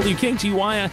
WKTY. 0.00 0.90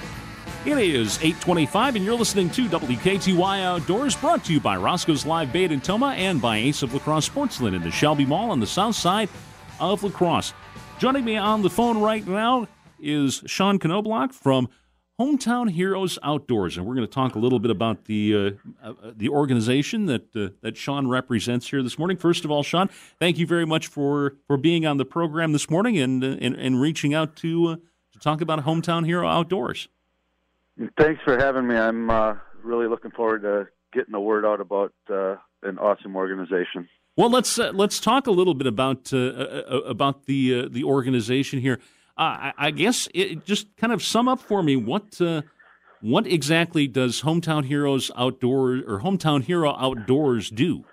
It 0.65 0.77
is 0.77 1.15
825, 1.19 1.95
and 1.95 2.03
you're 2.03 2.17
listening 2.17 2.49
to 2.49 2.67
WKTY 2.67 3.63
Outdoors, 3.63 4.17
brought 4.17 4.43
to 4.43 4.51
you 4.51 4.59
by 4.59 4.75
Roscoe's 4.75 5.25
Live 5.25 5.53
Bait 5.53 5.71
and 5.71 5.81
Tomah 5.81 6.15
and 6.17 6.41
by 6.41 6.57
Ace 6.57 6.81
of 6.83 6.93
La 6.93 6.99
Crosse 6.99 7.29
Sportsland 7.29 7.73
in 7.73 7.83
the 7.83 7.89
Shelby 7.89 8.25
Mall 8.25 8.51
on 8.51 8.59
the 8.59 8.67
south 8.67 8.95
side 8.95 9.29
of 9.79 10.03
La 10.03 10.09
Crosse. 10.09 10.53
Joining 10.99 11.23
me 11.23 11.37
on 11.37 11.61
the 11.61 11.69
phone 11.69 12.01
right 12.01 12.27
now 12.27 12.67
is 12.99 13.41
Sean 13.45 13.79
Knobloch 13.79 14.33
from 14.33 14.67
Hometown 15.17 15.71
Heroes 15.71 16.19
Outdoors, 16.21 16.75
and 16.75 16.85
we're 16.85 16.95
going 16.95 17.07
to 17.07 17.13
talk 17.13 17.35
a 17.35 17.39
little 17.39 17.59
bit 17.59 17.71
about 17.71 18.05
the 18.05 18.57
uh, 18.83 18.89
uh, 18.89 19.13
the 19.15 19.29
organization 19.29 20.07
that 20.07 20.35
uh, 20.35 20.49
that 20.61 20.75
Sean 20.75 21.07
represents 21.07 21.69
here 21.69 21.81
this 21.81 21.97
morning. 21.97 22.17
First 22.17 22.43
of 22.43 22.51
all, 22.51 22.61
Sean, 22.61 22.89
thank 23.21 23.37
you 23.37 23.47
very 23.47 23.65
much 23.65 23.87
for, 23.87 24.35
for 24.47 24.57
being 24.57 24.85
on 24.85 24.97
the 24.97 25.05
program 25.05 25.53
this 25.53 25.69
morning 25.69 25.97
and 25.97 26.25
and, 26.25 26.55
and 26.55 26.81
reaching 26.81 27.13
out 27.13 27.37
to 27.37 27.67
uh, 27.67 27.75
to 28.17 28.23
talk 28.23 28.41
about 28.41 28.63
Hometown 28.65 29.05
Hero 29.05 29.27
Outdoors. 29.27 29.87
Thanks 30.99 31.21
for 31.23 31.37
having 31.37 31.67
me. 31.67 31.75
I'm 31.75 32.09
uh, 32.09 32.35
really 32.63 32.87
looking 32.87 33.11
forward 33.11 33.41
to 33.43 33.67
getting 33.93 34.11
the 34.11 34.19
word 34.19 34.45
out 34.45 34.61
about 34.61 34.93
an 35.09 35.77
awesome 35.79 36.15
organization. 36.15 36.87
Well, 37.15 37.31
let's 37.31 37.57
let's 37.57 37.99
talk 37.99 38.27
a 38.27 38.31
little 38.31 38.53
bit 38.53 38.67
about 38.67 39.11
about 39.11 40.25
the 40.25 40.67
the 40.69 40.83
organization 40.83 41.59
here. 41.59 41.79
Uh, 42.17 42.21
I, 42.21 42.53
I, 42.57 42.71
guess 42.71 43.07
it, 43.13 43.45
just 43.45 43.75
kind 43.77 43.93
of 43.93 44.03
sum 44.03 44.27
up 44.27 44.39
for 44.39 44.63
me 44.63 44.75
what 44.75 45.21
uh, 45.21 45.43
what 46.01 46.25
exactly 46.25 46.87
does 46.87 47.21
Hometown 47.21 47.65
Heroes 47.65 48.09
Outdoors 48.15 48.83
or 48.87 49.01
Hometown 49.01 49.43
Hero 49.43 49.75
Outdoors 49.75 50.49
do? 50.49 50.83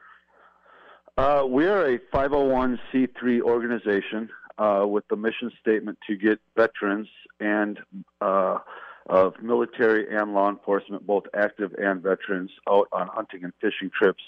Uh, 1.16 1.44
we 1.48 1.66
are 1.66 1.94
a 1.94 1.98
501c3 2.12 3.40
organization 3.40 4.28
uh, 4.58 4.84
with 4.86 5.04
the 5.08 5.16
mission 5.16 5.50
statement 5.60 5.98
to 6.08 6.16
get 6.16 6.40
veterans 6.56 7.08
and 7.40 7.78
uh, 8.20 8.58
of 9.06 9.34
military 9.42 10.16
and 10.16 10.32
law 10.32 10.48
enforcement, 10.48 11.06
both 11.06 11.24
active 11.34 11.72
and 11.78 12.02
veterans, 12.02 12.50
out 12.68 12.88
on 12.92 13.08
hunting 13.08 13.44
and 13.44 13.52
fishing 13.60 13.90
trips 13.96 14.22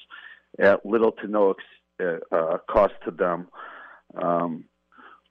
at 0.58 0.84
little 0.84 1.12
to 1.12 1.26
no 1.26 1.50
ex- 1.52 2.22
uh, 2.32 2.58
cost 2.68 2.94
to 3.04 3.10
them. 3.10 3.48
Um, 4.20 4.64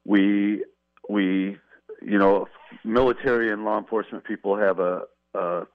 we 0.03 0.63
we, 1.09 1.57
you 2.01 2.17
know, 2.17 2.47
military 2.83 3.51
and 3.51 3.63
law 3.63 3.77
enforcement 3.77 4.23
people 4.23 4.57
have 4.57 4.79
a, 4.79 5.01
a 5.35 5.67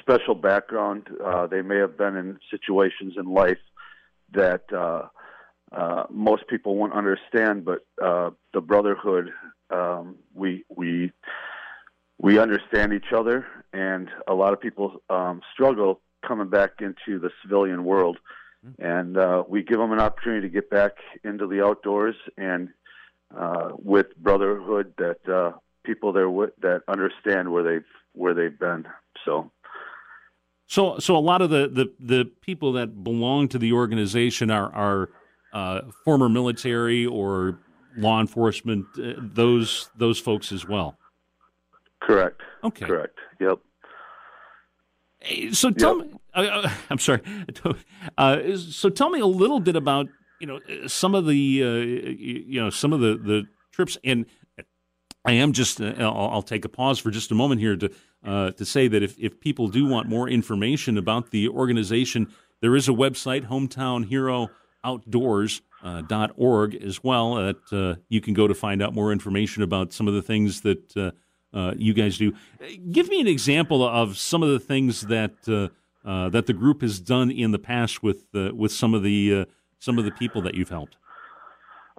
special 0.00 0.34
background. 0.34 1.08
Uh, 1.22 1.46
they 1.46 1.60
may 1.60 1.76
have 1.76 1.98
been 1.98 2.16
in 2.16 2.38
situations 2.50 3.14
in 3.18 3.26
life 3.26 3.58
that 4.32 4.72
uh, 5.74 6.04
most 6.10 6.46
people 6.48 6.76
won't 6.76 6.92
understand, 6.92 7.64
but 7.64 7.84
uh, 8.02 8.30
the 8.52 8.60
brotherhood, 8.60 9.30
um, 9.70 10.16
we 10.32 10.64
we 10.68 11.12
we 12.18 12.38
understand 12.38 12.92
each 12.92 13.12
other, 13.12 13.46
and 13.72 14.08
a 14.28 14.34
lot 14.34 14.52
of 14.52 14.60
people 14.60 15.02
um, 15.10 15.40
struggle 15.52 16.00
coming 16.26 16.48
back 16.48 16.80
into 16.80 17.18
the 17.18 17.30
civilian 17.42 17.84
world, 17.84 18.18
mm-hmm. 18.64 18.82
and 18.84 19.16
uh, 19.16 19.42
we 19.48 19.62
give 19.62 19.78
them 19.78 19.92
an 19.92 20.00
opportunity 20.00 20.46
to 20.46 20.52
get 20.52 20.70
back 20.70 20.92
into 21.24 21.46
the 21.48 21.64
outdoors 21.64 22.14
and 22.38 22.68
uh, 23.36 23.70
with 23.72 24.16
brotherhood 24.16 24.92
that 24.96 25.28
uh, 25.28 25.52
people 25.82 26.12
there 26.12 26.30
with, 26.30 26.50
that 26.62 26.82
understand 26.86 27.50
where 27.50 27.64
they've 27.64 27.90
where 28.12 28.34
they've 28.34 28.58
been. 28.58 28.86
So. 29.24 29.50
So, 30.66 30.98
so 30.98 31.14
a 31.14 31.18
lot 31.18 31.42
of 31.42 31.50
the, 31.50 31.68
the, 31.68 31.92
the 32.00 32.24
people 32.40 32.72
that 32.72 33.04
belong 33.04 33.48
to 33.48 33.58
the 33.58 33.72
organization 33.72 34.50
are 34.50 34.72
are 34.72 35.10
uh, 35.54 35.82
former 36.04 36.28
military 36.28 37.06
or 37.06 37.58
law 37.96 38.20
enforcement. 38.20 38.86
Uh, 38.98 39.12
those 39.16 39.88
those 39.96 40.18
folks 40.18 40.52
as 40.52 40.66
well. 40.68 40.98
Correct. 42.00 42.42
Okay. 42.62 42.84
Correct. 42.84 43.18
Yep. 43.40 43.58
So 45.52 45.70
tell 45.70 45.98
yep. 45.98 46.06
me, 46.08 46.18
uh, 46.34 46.40
uh 46.40 46.70
I'm 46.90 46.98
sorry. 46.98 47.22
Uh, 48.18 48.56
so 48.56 48.90
tell 48.90 49.08
me 49.08 49.18
a 49.20 49.26
little 49.26 49.60
bit 49.60 49.76
about 49.76 50.06
you 50.40 50.46
know 50.46 50.60
some 50.86 51.14
of 51.14 51.26
the 51.26 51.62
uh, 51.62 51.66
you 51.66 52.60
know 52.60 52.68
some 52.68 52.92
of 52.92 53.00
the 53.00 53.16
the 53.16 53.44
trips 53.72 53.96
and 54.04 54.26
I 55.24 55.32
am 55.32 55.52
just 55.52 55.80
uh, 55.80 55.94
I'll, 55.98 56.28
I'll, 56.32 56.42
take 56.42 56.64
a 56.64 56.68
pause 56.68 56.98
for 56.98 57.10
just 57.10 57.30
a 57.30 57.34
moment 57.34 57.60
here 57.60 57.76
to 57.76 57.90
uh, 58.24 58.50
to 58.52 58.64
say 58.64 58.88
that 58.88 59.02
if 59.02 59.18
if 59.18 59.40
people 59.40 59.68
do 59.68 59.86
want 59.86 60.08
more 60.08 60.28
information 60.28 60.98
about 60.98 61.30
the 61.30 61.48
organization, 61.48 62.32
there 62.60 62.76
is 62.76 62.88
a 62.88 62.92
website 62.92 63.48
hometown 63.48 64.06
hero 64.84 64.94
outdoors. 64.94 65.62
Uh, 65.82 66.02
as 66.82 67.04
well 67.04 67.34
that 67.34 67.72
uh, 67.72 68.00
you 68.08 68.20
can 68.20 68.32
go 68.32 68.48
to 68.48 68.54
find 68.54 68.82
out 68.82 68.94
more 68.94 69.12
information 69.12 69.62
about 69.62 69.92
some 69.92 70.08
of 70.08 70.14
the 70.14 70.22
things 70.22 70.62
that 70.62 71.12
uh, 71.52 71.74
you 71.76 71.92
guys 71.92 72.16
do. 72.16 72.32
Give 72.90 73.08
me 73.08 73.20
an 73.20 73.26
example 73.26 73.86
of 73.86 74.16
some 74.16 74.42
of 74.42 74.48
the 74.48 74.58
things 74.58 75.02
that 75.02 75.42
that 75.44 76.46
the 76.46 76.52
group 76.52 76.80
has 76.80 77.00
done 77.00 77.30
in 77.30 77.50
the 77.50 77.58
past 77.58 78.02
with 78.02 78.24
with 78.32 78.72
some 78.72 78.94
of 78.94 79.02
the 79.02 79.46
some 79.78 79.98
of 79.98 80.06
the 80.06 80.10
people 80.12 80.40
that 80.42 80.54
you've 80.54 80.70
helped? 80.70 80.96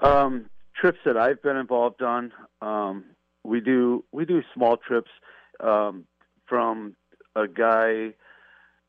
Um, 0.01 0.49
trips 0.75 0.99
that 1.05 1.15
I've 1.15 1.41
been 1.41 1.57
involved 1.57 2.01
on, 2.01 2.33
um, 2.61 3.05
we 3.43 3.61
do 3.61 4.03
we 4.11 4.25
do 4.25 4.41
small 4.53 4.77
trips 4.77 5.11
um, 5.59 6.05
from 6.47 6.95
a 7.35 7.47
guy 7.47 8.13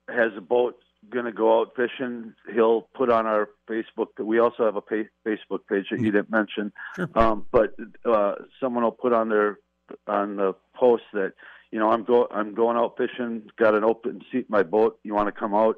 has 0.09 0.33
a 0.37 0.41
boat 0.41 0.79
going 1.11 1.25
to 1.25 1.33
go 1.33 1.61
out 1.61 1.73
fishing. 1.77 2.35
He'll 2.53 2.83
put 2.95 3.11
on 3.11 3.27
our 3.27 3.49
Facebook. 3.69 4.09
We 4.19 4.39
also 4.39 4.65
have 4.65 4.77
a 4.77 4.81
pay, 4.81 5.09
Facebook 5.27 5.61
page 5.69 5.87
that 5.91 6.01
you 6.01 6.11
didn't 6.13 6.31
mention, 6.31 6.73
sure. 6.95 7.11
um, 7.15 7.47
but 7.51 7.75
uh, 8.05 8.35
someone 8.61 8.85
will 8.85 8.93
put 8.93 9.13
on 9.13 9.29
their 9.29 9.59
on 10.07 10.37
the 10.37 10.55
post 10.75 11.05
that 11.13 11.33
you 11.71 11.79
know 11.79 11.91
I'm 11.91 12.05
go 12.05 12.29
I'm 12.31 12.55
going 12.55 12.77
out 12.77 12.97
fishing. 12.97 13.43
Got 13.57 13.75
an 13.75 13.85
open 13.85 14.23
seat 14.33 14.39
in 14.39 14.47
my 14.49 14.63
boat. 14.63 14.99
You 15.03 15.15
want 15.15 15.29
to 15.29 15.33
come 15.33 15.55
out? 15.55 15.77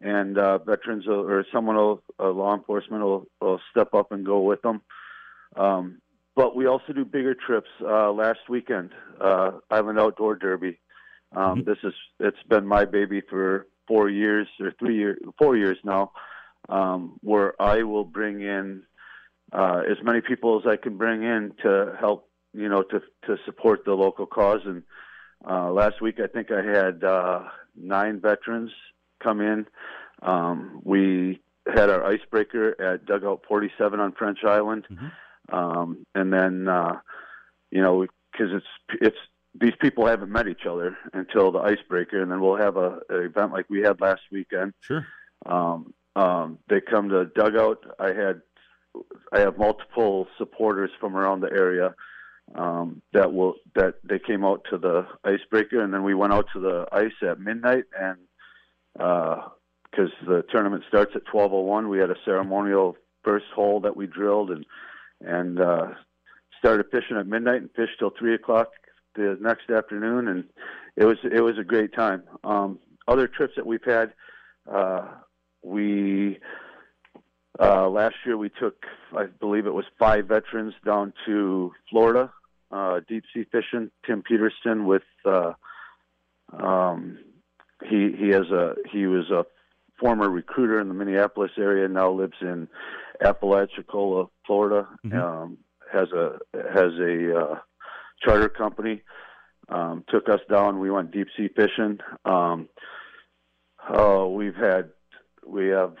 and 0.00 0.38
uh, 0.38 0.58
veterans 0.58 1.06
will, 1.06 1.28
or 1.28 1.44
someone 1.52 1.76
will, 1.76 2.02
uh, 2.20 2.30
law 2.30 2.54
enforcement 2.54 3.02
will, 3.02 3.26
will 3.40 3.60
step 3.70 3.94
up 3.94 4.12
and 4.12 4.26
go 4.26 4.40
with 4.40 4.60
them. 4.62 4.82
Um, 5.56 6.00
but 6.34 6.54
we 6.54 6.66
also 6.66 6.92
do 6.92 7.04
bigger 7.04 7.34
trips. 7.34 7.70
Uh, 7.80 8.12
last 8.12 8.40
weekend, 8.48 8.90
uh, 9.20 9.52
Island 9.70 9.98
Outdoor 9.98 10.36
Derby. 10.36 10.78
Um, 11.34 11.60
mm-hmm. 11.60 11.70
This 11.70 11.78
is 11.82 11.94
it's 12.20 12.42
been 12.48 12.66
my 12.66 12.84
baby 12.84 13.22
for 13.28 13.66
four 13.86 14.08
years 14.08 14.48
or 14.60 14.72
three 14.78 14.96
years, 14.96 15.18
four 15.38 15.56
years 15.56 15.78
now. 15.84 16.12
Um, 16.68 17.18
where 17.22 17.60
I 17.62 17.84
will 17.84 18.04
bring 18.04 18.40
in 18.40 18.82
uh, 19.52 19.82
as 19.88 19.98
many 20.02 20.20
people 20.20 20.60
as 20.60 20.66
I 20.66 20.76
can 20.76 20.96
bring 20.96 21.22
in 21.22 21.52
to 21.62 21.96
help, 21.98 22.28
you 22.52 22.68
know, 22.68 22.82
to 22.82 23.00
to 23.26 23.36
support 23.44 23.84
the 23.84 23.94
local 23.94 24.26
cause. 24.26 24.62
And 24.64 24.82
uh, 25.48 25.70
last 25.70 26.00
week, 26.00 26.18
I 26.18 26.26
think 26.26 26.50
I 26.50 26.62
had 26.62 27.04
uh, 27.04 27.44
nine 27.76 28.20
veterans 28.20 28.72
come 29.22 29.40
in. 29.40 29.66
Um, 30.22 30.80
we 30.82 31.40
had 31.66 31.90
our 31.90 32.04
icebreaker 32.04 32.80
at 32.80 33.06
dugout 33.06 33.42
47 33.48 34.00
on 34.00 34.12
French 34.12 34.38
Island, 34.44 34.86
mm-hmm. 34.90 35.54
um, 35.54 36.06
and 36.14 36.32
then 36.32 36.68
uh, 36.68 36.98
you 37.70 37.82
know 37.82 38.06
because 38.32 38.52
it's 38.52 39.00
it's 39.00 39.16
these 39.60 39.74
people 39.80 40.06
haven't 40.06 40.30
met 40.30 40.48
each 40.48 40.66
other 40.68 40.96
until 41.12 41.52
the 41.52 41.58
icebreaker, 41.58 42.20
and 42.20 42.30
then 42.30 42.40
we'll 42.40 42.56
have 42.56 42.76
a, 42.76 42.98
a 43.10 43.20
event 43.20 43.52
like 43.52 43.66
we 43.68 43.80
had 43.80 44.00
last 44.00 44.22
weekend. 44.30 44.74
Sure. 44.80 45.06
Um, 45.44 45.94
um, 46.14 46.58
they 46.68 46.80
come 46.80 47.08
to 47.10 47.26
dugout. 47.26 47.84
I 47.98 48.08
had 48.08 48.42
I 49.32 49.40
have 49.40 49.58
multiple 49.58 50.26
supporters 50.38 50.90
from 50.98 51.16
around 51.16 51.40
the 51.40 51.52
area 51.52 51.94
um, 52.54 53.02
that 53.12 53.32
will 53.32 53.54
that 53.74 53.96
they 54.04 54.18
came 54.18 54.44
out 54.44 54.66
to 54.70 54.78
the 54.78 55.06
icebreaker, 55.24 55.82
and 55.82 55.92
then 55.92 56.02
we 56.02 56.14
went 56.14 56.32
out 56.32 56.46
to 56.54 56.60
the 56.60 56.86
ice 56.92 57.12
at 57.22 57.40
midnight 57.40 57.84
and 57.98 58.18
because 58.94 60.10
uh, 60.22 60.26
the 60.26 60.44
tournament 60.50 60.84
starts 60.88 61.12
at 61.14 61.26
12:01. 61.26 61.90
We 61.90 61.98
had 61.98 62.10
a 62.10 62.16
ceremonial 62.24 62.96
first 63.24 63.46
hole 63.54 63.80
that 63.80 63.96
we 63.96 64.06
drilled 64.06 64.50
and 64.50 64.64
and 65.20 65.60
uh, 65.60 65.88
started 66.58 66.86
fishing 66.90 67.16
at 67.18 67.26
midnight 67.26 67.60
and 67.60 67.70
fished 67.76 67.98
till 67.98 68.10
three 68.18 68.34
o'clock 68.34 68.68
the 69.16 69.38
next 69.40 69.70
afternoon, 69.70 70.28
and 70.28 70.44
it 70.96 71.04
was 71.04 71.18
it 71.24 71.40
was 71.40 71.58
a 71.58 71.64
great 71.64 71.94
time. 71.94 72.22
Um, 72.44 72.78
other 73.08 73.26
trips 73.26 73.54
that 73.56 73.66
we've 73.66 73.84
had, 73.84 74.12
uh, 74.70 75.06
we 75.62 76.38
uh, 77.58 77.88
last 77.88 78.16
year 78.24 78.36
we 78.36 78.50
took, 78.50 78.84
I 79.16 79.26
believe 79.26 79.66
it 79.66 79.74
was 79.74 79.84
five 79.98 80.26
veterans 80.26 80.74
down 80.84 81.12
to 81.26 81.72
Florida, 81.90 82.32
uh, 82.70 83.00
deep 83.08 83.24
sea 83.32 83.46
fishing. 83.50 83.90
Tim 84.04 84.22
Peterson 84.22 84.86
with 84.86 85.02
uh, 85.24 85.52
um, 86.52 87.18
he 87.84 88.12
he 88.18 88.28
has 88.28 88.50
a 88.50 88.74
he 88.90 89.06
was 89.06 89.30
a 89.30 89.44
former 89.98 90.28
recruiter 90.28 90.80
in 90.80 90.88
the 90.88 90.94
Minneapolis 90.94 91.52
area. 91.58 91.88
Now 91.88 92.10
lives 92.10 92.36
in 92.40 92.68
Apalachicola, 93.22 94.26
Florida. 94.46 94.88
Mm-hmm. 95.04 95.18
Um, 95.18 95.58
has 95.92 96.08
a 96.12 96.38
has 96.52 96.92
a 97.00 97.38
uh, 97.38 97.58
charter 98.22 98.48
company. 98.48 99.02
Um, 99.68 100.04
took 100.08 100.28
us 100.28 100.40
down. 100.48 100.78
We 100.78 100.90
went 100.92 101.10
deep 101.10 101.26
sea 101.36 101.48
fishing. 101.48 101.98
Um, 102.24 102.68
uh, 103.88 104.26
we've 104.28 104.54
had 104.54 104.90
we 105.44 105.68
have 105.68 105.94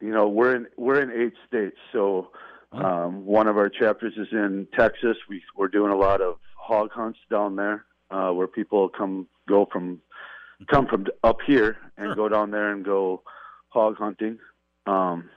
you 0.00 0.10
know 0.10 0.28
we're 0.28 0.56
in 0.56 0.66
we're 0.76 1.00
in 1.00 1.10
eight 1.10 1.34
states. 1.46 1.76
So 1.92 2.30
um, 2.72 3.24
one 3.24 3.46
of 3.46 3.56
our 3.56 3.68
chapters 3.68 4.14
is 4.16 4.28
in 4.32 4.66
Texas. 4.76 5.16
We 5.28 5.42
we're 5.56 5.68
doing 5.68 5.92
a 5.92 5.96
lot 5.96 6.20
of 6.20 6.36
hog 6.56 6.90
hunts 6.92 7.18
down 7.30 7.56
there. 7.56 7.84
uh, 8.10 8.30
where 8.32 8.46
people 8.48 8.88
come 8.88 9.26
go 9.48 9.66
from 9.72 10.00
come 10.68 10.86
from 10.86 11.06
up 11.22 11.38
here 11.46 11.76
and 11.96 12.08
Sure. 12.08 12.14
go 12.16 12.28
down 12.28 12.50
there 12.50 12.70
and 12.72 12.84
go 12.84 13.22
hog 13.68 13.96
hunting. 13.96 14.38
Um, 14.86 15.30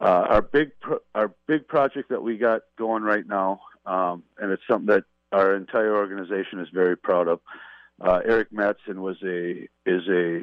uh, 0.00 0.26
our 0.28 0.42
big 0.42 0.70
pro- 0.80 1.00
our 1.14 1.32
big 1.46 1.68
project 1.68 2.08
that 2.10 2.22
we 2.22 2.36
got 2.38 2.62
going 2.78 3.02
right 3.02 3.26
now, 3.26 3.60
um, 3.86 4.22
and 4.38 4.50
it's 4.50 4.62
something 4.68 4.86
that 4.86 5.04
our 5.32 5.54
entire 5.54 5.94
organization 5.94 6.60
is 6.60 6.68
very 6.72 6.96
proud 6.96 7.28
of. 7.28 7.40
Uh, 8.00 8.20
Arik 8.28 8.50
Matson 8.50 9.02
was 9.02 9.16
a 9.22 9.68
is 9.86 10.08
a 10.08 10.42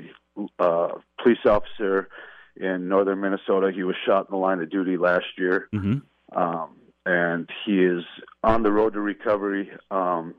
uh, 0.59 0.89
police 1.21 1.45
officer 1.45 2.09
in 2.55 2.87
northern 2.87 3.19
Minnesota. 3.19 3.71
He 3.73 3.83
was 3.83 3.95
shot 4.05 4.27
in 4.29 4.31
the 4.31 4.37
line 4.37 4.59
of 4.59 4.69
duty 4.69 4.97
last 4.97 5.25
year 5.37 5.67
hmm 5.71 5.99
um, 6.35 6.75
and 7.05 7.49
he 7.65 7.83
is 7.83 8.03
on 8.43 8.63
the 8.63 8.71
road 8.71 8.93
to 8.93 9.01
recovery. 9.01 9.71
Um, 9.89 10.35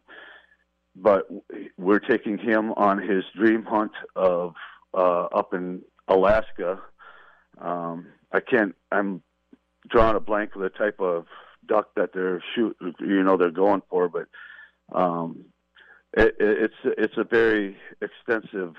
but 0.94 1.28
we're 1.78 1.98
taking 1.98 2.38
him 2.38 2.72
on 2.72 2.98
his 2.98 3.24
dream 3.34 3.64
hunt 3.64 3.92
of 4.14 4.54
uh, 4.94 5.24
up 5.24 5.54
in 5.54 5.82
Alaska. 6.08 6.80
Um, 7.58 8.08
I 8.30 8.40
can't. 8.40 8.74
I'm 8.90 9.22
drawing 9.88 10.16
a 10.16 10.20
blank 10.20 10.54
of 10.54 10.62
the 10.62 10.68
type 10.68 11.00
of 11.00 11.26
duck 11.72 11.88
that 11.96 12.10
they're 12.12 12.42
shoot. 12.54 12.76
You 13.00 13.22
know, 13.22 13.36
they're 13.36 13.50
going 13.50 13.82
for, 13.88 14.08
but 14.08 14.26
um, 14.94 15.46
it, 16.12 16.36
it, 16.38 16.58
it's 16.64 16.80
it's 16.98 17.16
a 17.16 17.24
very 17.24 17.76
extensive 18.00 18.74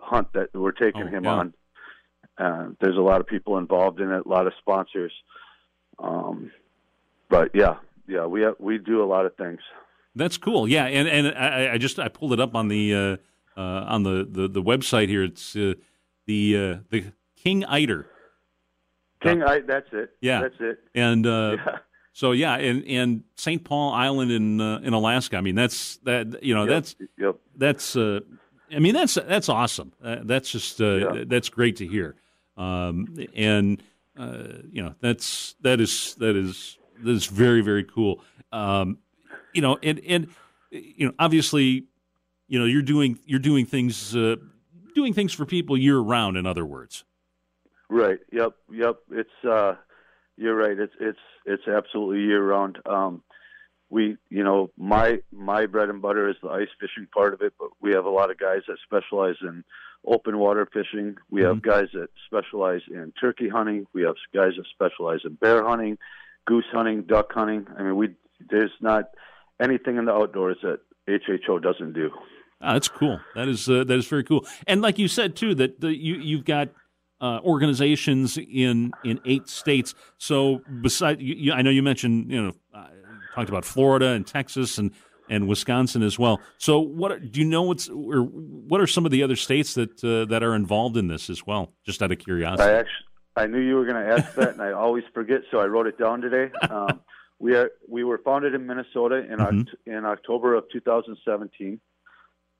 hunt 0.00 0.28
that 0.34 0.48
we're 0.54 0.72
taking 0.72 1.02
Oh, 1.04 1.06
him 1.06 1.24
yeah. 1.24 1.30
on. 1.38 1.54
Uh, 2.36 2.66
there's 2.80 2.96
a 2.96 3.00
lot 3.00 3.20
of 3.20 3.26
people 3.26 3.56
involved 3.58 4.00
in 4.00 4.10
it, 4.10 4.26
a 4.26 4.28
lot 4.28 4.46
of 4.46 4.52
sponsors. 4.58 5.12
Um, 5.98 6.50
but 7.30 7.50
yeah, 7.54 7.76
yeah, 8.08 8.26
we 8.26 8.42
have, 8.42 8.56
we 8.58 8.76
do 8.78 9.02
a 9.02 9.06
lot 9.14 9.24
of 9.24 9.34
things. 9.36 9.60
That's 10.14 10.36
cool. 10.36 10.68
Yeah, 10.68 10.84
and 10.86 11.08
and 11.08 11.28
I, 11.38 11.74
I 11.74 11.78
just 11.78 11.98
I 11.98 12.08
pulled 12.08 12.32
it 12.32 12.40
up 12.40 12.54
on 12.54 12.68
the 12.68 12.94
uh, 12.94 13.16
uh, 13.60 13.84
on 13.88 14.02
the, 14.02 14.26
the, 14.30 14.48
the 14.48 14.62
website 14.62 15.08
here. 15.08 15.22
It's 15.24 15.56
uh, 15.56 15.74
the 16.26 16.56
uh, 16.56 16.78
the 16.90 17.04
King 17.36 17.64
Eider, 17.64 18.06
King, 19.22 19.42
I, 19.42 19.60
that's 19.60 19.88
it. 19.92 20.10
Yeah. 20.20 20.40
that's 20.42 20.60
it. 20.60 20.78
and 20.94 21.26
uh, 21.26 21.56
Yeah. 21.66 21.78
So 22.14 22.30
yeah, 22.32 22.54
and 22.54 22.84
and 22.86 23.24
St. 23.36 23.62
Paul 23.62 23.92
Island 23.92 24.30
in 24.30 24.60
uh, 24.60 24.78
in 24.82 24.94
Alaska. 24.94 25.36
I 25.36 25.40
mean, 25.42 25.56
that's 25.56 25.96
that 26.04 26.42
you 26.42 26.54
know 26.54 26.64
Yep, 26.64 26.68
that's 26.70 26.96
yep. 27.18 27.36
that's 27.56 27.96
uh, 27.96 28.20
I 28.74 28.78
mean 28.78 28.94
that's 28.94 29.14
that's 29.14 29.48
awesome. 29.50 29.92
Uh, 30.02 30.18
that's 30.22 30.50
just 30.50 30.80
uh, 30.80 30.94
Yeah. 31.16 31.24
that's 31.26 31.48
great 31.50 31.76
to 31.76 31.86
hear. 31.86 32.14
Um, 32.56 33.14
and 33.34 33.82
uh, 34.16 34.44
you 34.70 34.82
know 34.82 34.94
that's 35.00 35.56
that 35.62 35.80
is 35.80 36.14
that 36.20 36.36
is 36.36 36.78
that 37.02 37.10
is 37.10 37.26
very 37.26 37.60
very 37.62 37.84
cool. 37.84 38.20
Um, 38.52 38.98
you 39.52 39.60
know, 39.60 39.76
and 39.82 40.00
and 40.06 40.28
you 40.70 41.06
know 41.08 41.14
obviously, 41.18 41.86
you 42.46 42.58
know 42.60 42.64
you're 42.64 42.82
doing 42.82 43.18
you're 43.26 43.40
doing 43.40 43.66
things 43.66 44.14
uh, 44.14 44.36
doing 44.94 45.14
things 45.14 45.32
for 45.32 45.44
people 45.44 45.76
year 45.76 45.98
round. 45.98 46.36
In 46.36 46.46
other 46.46 46.64
words, 46.64 47.02
Right. 47.90 48.20
Yep. 48.32 48.52
Yep. 48.72 48.96
It's 49.10 49.44
uh, 49.44 49.74
you're 50.36 50.56
right. 50.56 50.78
It's 50.78 50.94
it's 51.00 51.18
it's 51.46 51.68
absolutely 51.68 52.22
year 52.22 52.42
round. 52.42 52.78
Um, 52.86 53.22
we, 53.90 54.16
you 54.28 54.42
know, 54.42 54.70
my 54.76 55.18
my 55.30 55.66
bread 55.66 55.88
and 55.88 56.02
butter 56.02 56.28
is 56.28 56.36
the 56.42 56.48
ice 56.48 56.68
fishing 56.80 57.06
part 57.12 57.34
of 57.34 57.42
it, 57.42 57.52
but 57.58 57.68
we 57.80 57.92
have 57.92 58.04
a 58.04 58.10
lot 58.10 58.30
of 58.30 58.38
guys 58.38 58.62
that 58.66 58.78
specialize 58.84 59.36
in 59.42 59.64
open 60.06 60.38
water 60.38 60.68
fishing. 60.72 61.16
We 61.30 61.42
have 61.42 61.62
guys 61.62 61.86
that 61.94 62.08
specialize 62.26 62.82
in 62.88 63.12
turkey 63.20 63.48
hunting. 63.48 63.86
We 63.92 64.02
have 64.02 64.16
guys 64.34 64.52
that 64.56 64.66
specialize 64.72 65.20
in 65.24 65.34
bear 65.34 65.64
hunting, 65.64 65.98
goose 66.46 66.64
hunting, 66.72 67.02
duck 67.02 67.32
hunting. 67.32 67.66
I 67.78 67.82
mean, 67.82 67.96
we 67.96 68.16
there's 68.50 68.72
not 68.80 69.10
anything 69.62 69.96
in 69.96 70.06
the 70.06 70.12
outdoors 70.12 70.56
that 70.62 70.80
HHO 71.08 71.62
doesn't 71.62 71.92
do. 71.92 72.10
Ah, 72.60 72.72
that's 72.72 72.88
cool. 72.88 73.20
That 73.34 73.48
is 73.48 73.68
uh, 73.68 73.84
that 73.84 73.98
is 73.98 74.06
very 74.06 74.24
cool. 74.24 74.46
And 74.66 74.80
like 74.80 74.98
you 74.98 75.08
said 75.08 75.36
too, 75.36 75.54
that 75.56 75.80
the, 75.80 75.94
you 75.94 76.16
you've 76.16 76.44
got 76.44 76.68
uh, 77.24 77.40
organizations 77.42 78.36
in 78.38 78.92
in 79.04 79.18
eight 79.24 79.48
states. 79.48 79.94
So 80.18 80.60
beside, 80.82 81.20
you, 81.20 81.34
you, 81.44 81.52
I 81.52 81.62
know 81.62 81.70
you 81.70 81.82
mentioned 81.82 82.30
you 82.30 82.42
know 82.42 82.52
uh, 82.74 82.86
talked 83.34 83.48
about 83.48 83.64
Florida 83.64 84.08
and 84.08 84.26
Texas 84.26 84.78
and 84.78 84.90
and 85.30 85.48
Wisconsin 85.48 86.02
as 86.02 86.18
well. 86.18 86.40
So 86.58 86.80
what 86.80 87.10
are- 87.12 87.18
do 87.18 87.40
you 87.40 87.46
know? 87.46 87.62
What's 87.62 87.88
or 87.88 88.20
what 88.70 88.80
are 88.82 88.86
some 88.86 89.06
of 89.06 89.10
the 89.12 89.22
other 89.22 89.36
states 89.36 89.72
that 89.74 90.04
uh, 90.04 90.26
that 90.30 90.42
are 90.42 90.54
involved 90.54 90.96
in 90.98 91.08
this 91.08 91.30
as 91.30 91.46
well? 91.46 91.72
Just 91.86 92.02
out 92.02 92.12
of 92.12 92.18
curiosity. 92.18 92.62
I 92.68 92.72
actually, 92.80 93.06
I 93.36 93.46
knew 93.46 93.58
you 93.60 93.76
were 93.76 93.86
going 93.86 94.04
to 94.06 94.12
ask 94.12 94.34
that, 94.34 94.50
and 94.54 94.60
I 94.62 94.72
always 94.72 95.04
forget, 95.14 95.40
so 95.50 95.58
I 95.60 95.66
wrote 95.66 95.86
it 95.86 95.98
down 95.98 96.20
today. 96.20 96.50
Um, 96.68 97.00
we 97.38 97.56
are 97.56 97.70
we 97.88 98.04
were 98.04 98.18
founded 98.18 98.54
in 98.54 98.66
Minnesota 98.66 99.16
in 99.32 99.38
Mhm. 99.38 99.48
Oct- 99.64 99.74
in 99.86 100.04
October 100.04 100.54
of 100.54 100.64
2017. 100.70 101.80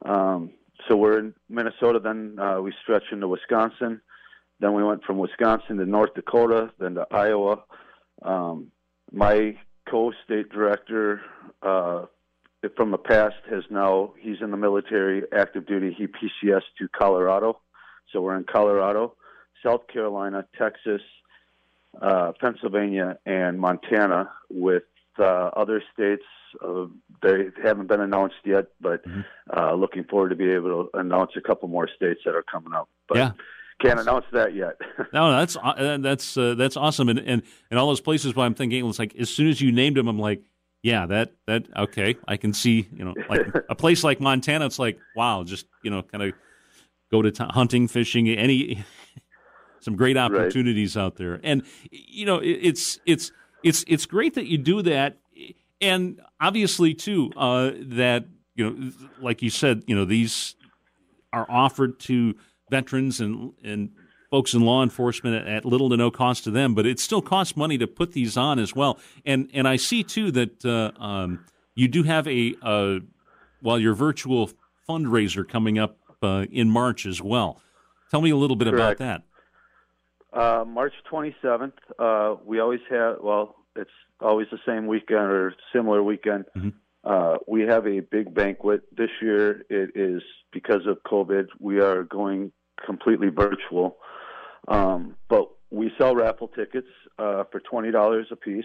Um, 0.06 0.50
so 0.88 0.96
we're 0.96 1.18
in 1.18 1.34
Minnesota. 1.50 1.98
Then 2.00 2.38
uh, 2.38 2.60
we 2.62 2.72
stretch 2.82 3.04
into 3.12 3.28
Wisconsin. 3.28 4.00
Then 4.60 4.74
we 4.74 4.84
went 4.84 5.04
from 5.04 5.18
Wisconsin 5.18 5.78
to 5.78 5.86
North 5.86 6.14
Dakota, 6.14 6.70
then 6.78 6.94
to 6.94 7.06
Iowa. 7.10 7.64
Um, 8.22 8.70
my 9.12 9.56
co-state 9.88 10.50
director 10.50 11.20
uh, 11.62 12.06
from 12.76 12.90
the 12.90 12.98
past 12.98 13.36
has 13.50 13.64
now 13.70 14.14
he's 14.18 14.40
in 14.40 14.50
the 14.50 14.56
military, 14.56 15.22
active 15.32 15.66
duty. 15.66 15.94
He 15.96 16.06
PCS 16.06 16.62
to 16.78 16.88
Colorado, 16.88 17.60
so 18.12 18.20
we're 18.22 18.36
in 18.36 18.44
Colorado. 18.44 19.14
South 19.64 19.86
Carolina, 19.88 20.46
Texas, 20.58 21.02
uh, 22.00 22.32
Pennsylvania, 22.40 23.18
and 23.26 23.58
Montana. 23.58 24.30
With 24.50 24.84
uh, 25.18 25.22
other 25.22 25.82
states, 25.92 26.24
uh, 26.62 26.86
they 27.22 27.48
haven't 27.62 27.86
been 27.86 28.00
announced 28.00 28.36
yet, 28.44 28.66
but 28.80 29.04
Mhm. 29.04 29.24
uh, 29.56 29.74
looking 29.74 30.04
forward 30.04 30.30
to 30.30 30.36
be 30.36 30.50
able 30.50 30.88
to 30.88 30.98
announce 30.98 31.32
a 31.36 31.40
couple 31.40 31.68
more 31.68 31.88
states 31.88 32.20
that 32.24 32.34
are 32.34 32.42
coming 32.42 32.72
up. 32.72 32.88
But 33.08 33.18
Yeah. 33.18 33.30
Can't 33.80 34.00
announce 34.00 34.24
that 34.32 34.54
yet. 34.54 34.76
No, 35.12 35.30
that's 35.30 35.56
uh, 35.56 35.98
that's 36.00 36.36
uh, 36.36 36.54
that's 36.56 36.76
awesome, 36.76 37.08
and 37.08 37.20
and 37.20 37.42
and 37.70 37.78
all 37.78 37.86
those 37.86 38.00
places 38.00 38.34
where 38.34 38.44
I'm 38.44 38.54
thinking 38.54 38.84
it's 38.88 38.98
like 38.98 39.14
as 39.14 39.30
soon 39.30 39.48
as 39.48 39.60
you 39.60 39.70
named 39.70 39.96
them, 39.96 40.08
I'm 40.08 40.18
like, 40.18 40.42
yeah, 40.82 41.06
that 41.06 41.32
that 41.46 41.66
okay, 41.76 42.16
I 42.26 42.36
can 42.36 42.52
see, 42.52 42.88
you 42.92 43.04
know, 43.04 43.14
like 43.28 43.46
a 43.68 43.76
place 43.76 44.02
like 44.02 44.20
Montana, 44.20 44.66
it's 44.66 44.78
like 44.78 44.98
wow, 45.14 45.44
just 45.44 45.66
you 45.84 45.90
know, 45.92 46.02
kind 46.02 46.24
of 46.24 46.32
go 47.12 47.22
to 47.22 47.30
t- 47.30 47.44
hunting, 47.48 47.86
fishing, 47.86 48.28
any 48.28 48.84
some 49.80 49.94
great 49.94 50.16
opportunities 50.16 50.96
out 50.96 51.14
there, 51.14 51.38
and 51.44 51.62
you 51.92 52.26
know, 52.26 52.38
it, 52.38 52.58
it's 52.62 52.98
it's 53.06 53.30
it's 53.62 53.84
it's 53.86 54.06
great 54.06 54.34
that 54.34 54.46
you 54.46 54.58
do 54.58 54.82
that, 54.82 55.18
and 55.80 56.20
obviously 56.40 56.92
too 56.92 57.30
uh, 57.36 57.70
that 57.76 58.24
you 58.56 58.68
know, 58.68 58.90
like 59.20 59.42
you 59.42 59.50
said, 59.50 59.84
you 59.86 59.94
know, 59.94 60.04
these 60.04 60.56
are 61.32 61.46
offered 61.48 62.00
to 62.00 62.34
veterans 62.74 63.20
and 63.20 63.52
and 63.62 63.90
folks 64.30 64.52
in 64.52 64.62
law 64.62 64.82
enforcement 64.82 65.46
at, 65.46 65.64
little 65.64 65.88
to 65.90 65.96
no 65.96 66.10
cost 66.10 66.42
to 66.42 66.50
them, 66.50 66.74
but 66.74 66.84
it 66.86 66.98
still 66.98 67.22
costs 67.22 67.56
money 67.56 67.78
to 67.78 67.86
put 67.86 68.12
these 68.12 68.36
on 68.36 68.58
as 68.58 68.74
well. 68.74 68.98
And 69.24 69.48
and 69.54 69.68
I 69.68 69.76
see 69.76 70.02
too 70.02 70.32
that 70.32 70.64
uh, 70.64 70.90
um, 71.00 71.44
you 71.76 71.86
do 71.86 72.02
have 72.02 72.26
a 72.26 72.54
uh, 72.62 72.98
well 73.62 73.78
your 73.78 73.94
virtual 73.94 74.50
fundraiser 74.88 75.48
coming 75.48 75.78
up 75.78 75.98
uh, 76.22 76.46
in 76.50 76.68
March 76.68 77.06
as 77.06 77.22
well. 77.22 77.60
Tell 78.10 78.20
me 78.20 78.30
a 78.30 78.36
little 78.36 78.56
bit 78.56 78.68
about 78.68 78.98
that. 78.98 79.22
Uh, 80.32 80.64
March 80.66 80.92
27th, 81.10 81.72
uh, 81.98 82.34
we 82.44 82.58
always 82.58 82.80
have, 82.90 83.18
well, 83.22 83.54
it's 83.76 83.90
always 84.20 84.48
the 84.50 84.58
same 84.66 84.88
weekend 84.88 85.20
or 85.20 85.54
similar 85.72 86.02
weekend. 86.02 86.44
Mhm. 86.56 86.72
Uh, 87.04 87.36
we 87.46 87.62
have 87.62 87.86
a 87.86 88.00
big 88.00 88.34
banquet. 88.34 88.82
This 88.92 89.10
year, 89.22 89.64
it 89.70 89.90
is 89.94 90.22
because 90.52 90.86
of 90.86 90.98
COVID, 91.04 91.46
we 91.60 91.80
are 91.80 92.02
going 92.02 92.52
completely 92.84 93.28
virtual. 93.28 93.96
Um, 94.68 95.16
but 95.28 95.50
we 95.70 95.92
sell 95.98 96.14
raffle 96.14 96.48
tickets 96.48 96.88
uh, 97.18 97.44
for 97.50 97.60
$20 97.60 98.30
a 98.30 98.36
piece. 98.36 98.64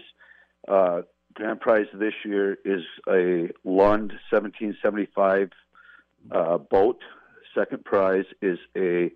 Uh, 0.68 1.02
grand 1.34 1.60
prize 1.60 1.86
this 1.94 2.14
year 2.24 2.58
is 2.64 2.82
a 3.08 3.50
Lund 3.64 4.12
1775 4.30 5.50
uh, 6.30 6.58
boat. 6.58 7.00
Second 7.54 7.84
prize 7.84 8.24
is 8.40 8.58
a 8.76 9.10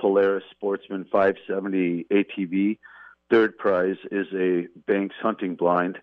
Polaris 0.00 0.44
Sportsman 0.50 1.04
570 1.10 2.06
ATV. 2.10 2.78
Third 3.30 3.58
prize 3.58 3.96
is 4.10 4.26
a 4.34 4.66
Banks 4.86 5.14
hunting 5.20 5.54
blind, 5.54 5.98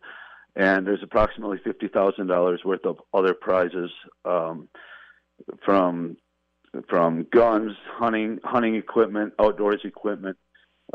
and 0.55 0.87
there's 0.87 1.03
approximately 1.03 1.57
fifty 1.61 1.89
thousand 1.89 2.27
dollars 2.27 2.61
worth 2.63 2.85
of 2.85 3.01
other 3.13 3.33
prizes 3.33 3.91
um, 4.23 4.69
from 5.65 6.15
from 6.89 7.27
guns, 7.31 7.73
hunting, 7.87 8.39
hunting 8.43 8.75
equipment, 8.75 9.33
outdoors 9.39 9.81
equipment, 9.83 10.37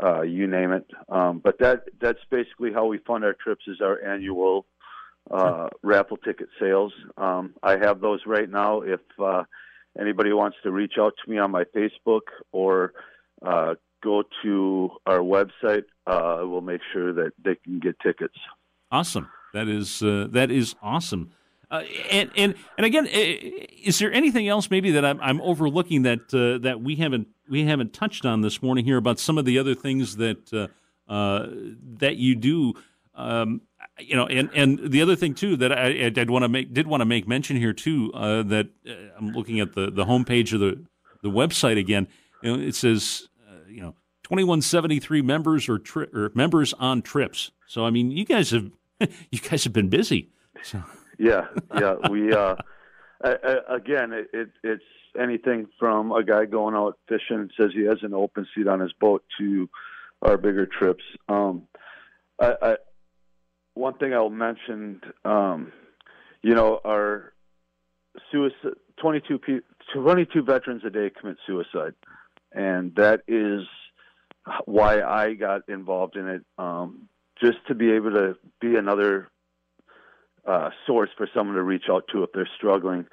uh, 0.01 0.21
you 0.21 0.47
name 0.47 0.71
it. 0.71 0.85
Um, 1.09 1.39
but 1.43 1.59
that 1.59 1.85
that's 2.01 2.19
basically 2.29 2.73
how 2.73 2.85
we 2.85 2.97
fund 2.99 3.23
our 3.23 3.33
trips 3.33 3.65
is 3.67 3.81
our 3.81 4.03
annual 4.03 4.65
uh, 5.29 5.69
raffle 5.81 6.17
ticket 6.17 6.49
sales. 6.59 6.93
Um, 7.17 7.53
I 7.61 7.77
have 7.77 8.01
those 8.01 8.21
right 8.25 8.49
now. 8.49 8.81
If 8.81 9.01
uh, 9.19 9.43
anybody 9.99 10.33
wants 10.33 10.57
to 10.63 10.71
reach 10.71 10.93
out 10.99 11.13
to 11.23 11.31
me 11.31 11.37
on 11.37 11.51
my 11.51 11.63
Facebook 11.75 12.21
or 12.51 12.93
uh, 13.45 13.75
go 14.03 14.23
to 14.43 14.89
our 15.05 15.19
website, 15.19 15.83
uh, 16.07 16.39
we'll 16.41 16.61
make 16.61 16.81
sure 16.91 17.13
that 17.13 17.31
they 17.43 17.55
can 17.55 17.79
get 17.79 17.99
tickets. 17.99 18.35
Awesome. 18.91 19.29
That 19.53 19.67
is 19.67 20.01
uh, 20.01 20.27
that 20.31 20.51
is 20.51 20.75
awesome. 20.81 21.31
Uh, 21.73 21.81
and 22.11 22.29
and 22.35 22.53
and 22.77 22.85
again, 22.85 23.07
is 23.07 23.97
there 23.97 24.13
anything 24.13 24.47
else 24.47 24.69
maybe 24.69 24.91
that 24.91 25.03
I'm, 25.03 25.19
I'm 25.21 25.41
overlooking 25.41 26.03
that 26.03 26.31
uh, 26.31 26.61
that 26.61 26.81
we 26.81 26.97
haven't 26.97 27.29
we 27.49 27.65
haven't 27.65 27.93
touched 27.93 28.27
on 28.27 28.41
this 28.41 28.61
morning 28.61 28.85
here 28.85 28.97
about 28.97 29.17
some 29.17 29.39
of 29.39 29.45
the 29.45 29.57
other 29.57 29.73
things 29.73 30.17
that 30.17 30.53
uh, 30.53 30.67
uh 31.11 31.47
that 31.97 32.17
you 32.17 32.35
do? 32.35 32.75
Um, 33.15 33.61
you 33.99 34.15
know, 34.15 34.27
and, 34.27 34.51
and 34.53 34.91
the 34.91 35.01
other 35.01 35.15
thing 35.15 35.33
too 35.33 35.55
that 35.57 35.71
I, 35.71 36.05
I 36.05 36.09
did 36.09 36.29
want 36.29 36.43
to 36.43 36.49
make 36.49 36.71
did 36.71 36.85
want 36.85 37.01
to 37.01 37.05
make 37.05 37.27
mention 37.27 37.57
here 37.57 37.73
too 37.73 38.11
uh, 38.13 38.43
that 38.43 38.67
I'm 39.17 39.31
looking 39.31 39.59
at 39.59 39.73
the 39.73 39.89
the 39.89 40.05
homepage 40.05 40.53
of 40.53 40.59
the 40.59 40.85
the 41.23 41.29
website 41.29 41.79
again. 41.79 42.07
You 42.43 42.55
know, 42.55 42.63
it 42.63 42.75
says 42.75 43.29
you 43.67 43.81
know 43.81 43.95
2173 44.25 45.23
members 45.23 45.67
or, 45.67 45.79
tri- 45.79 46.07
or 46.13 46.31
members 46.35 46.73
on 46.73 47.01
trips. 47.01 47.49
So 47.65 47.83
I 47.83 47.89
mean, 47.89 48.11
you 48.11 48.25
guys 48.25 48.51
have 48.51 48.69
you 49.31 49.39
guys 49.39 49.63
have 49.63 49.73
been 49.73 49.89
busy. 49.89 50.29
So. 50.61 50.83
Yeah, 51.23 51.45
yeah. 51.79 51.95
We 52.09 52.33
uh, 52.33 52.55
again, 53.69 54.11
it, 54.11 54.27
it, 54.33 54.49
it's 54.63 54.83
anything 55.17 55.67
from 55.79 56.11
a 56.11 56.23
guy 56.23 56.45
going 56.45 56.75
out 56.75 56.97
fishing 57.07 57.37
and 57.37 57.51
says 57.57 57.71
he 57.73 57.85
has 57.85 57.99
an 58.01 58.13
open 58.13 58.45
seat 58.53 58.67
on 58.67 58.81
his 58.81 58.91
boat 58.99 59.23
to 59.39 59.69
our 60.21 60.37
bigger 60.37 60.65
trips. 60.65 61.03
Um, 61.29 61.63
I, 62.41 62.55
I 62.61 62.75
one 63.75 63.93
thing 63.95 64.13
I'll 64.13 64.29
mention, 64.29 65.01
um, 65.23 65.71
you 66.41 66.55
know, 66.55 66.79
our 66.85 67.33
suicide 68.31 68.75
22 68.97 69.39
pe- 69.39 69.93
22 69.93 70.43
veterans 70.43 70.83
a 70.85 70.89
day 70.89 71.09
commit 71.09 71.37
suicide, 71.47 71.93
and 72.51 72.93
that 72.95 73.21
is 73.27 73.63
why 74.65 75.01
I 75.01 75.35
got 75.35 75.69
involved 75.69 76.17
in 76.17 76.27
it. 76.27 76.41
Um, 76.57 77.07
just 77.41 77.65
to 77.67 77.75
be 77.75 77.91
able 77.91 78.11
to 78.11 78.37
be 78.61 78.75
another 78.75 79.29
uh, 80.45 80.69
source 80.85 81.09
for 81.17 81.27
someone 81.33 81.55
to 81.55 81.63
reach 81.63 81.85
out 81.89 82.05
to 82.11 82.23
if 82.23 82.31
they're 82.33 82.49
struggling. 82.55 83.05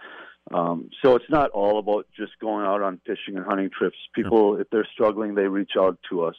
Um, 0.53 0.91
so 1.03 1.15
it's 1.15 1.31
not 1.31 1.51
all 1.51 1.79
about 1.79 2.07
just 2.17 2.33
going 2.41 2.67
out 2.67 2.83
on 2.83 3.01
fishing 3.07 3.37
and 3.37 3.45
hunting 3.45 3.71
trips. 3.77 3.97
People, 4.15 4.57
if 4.57 4.69
they're 4.71 4.89
struggling, 4.93 5.35
they 5.35 5.47
reach 5.47 5.73
out 5.79 5.99
to 6.11 6.25
us, 6.25 6.37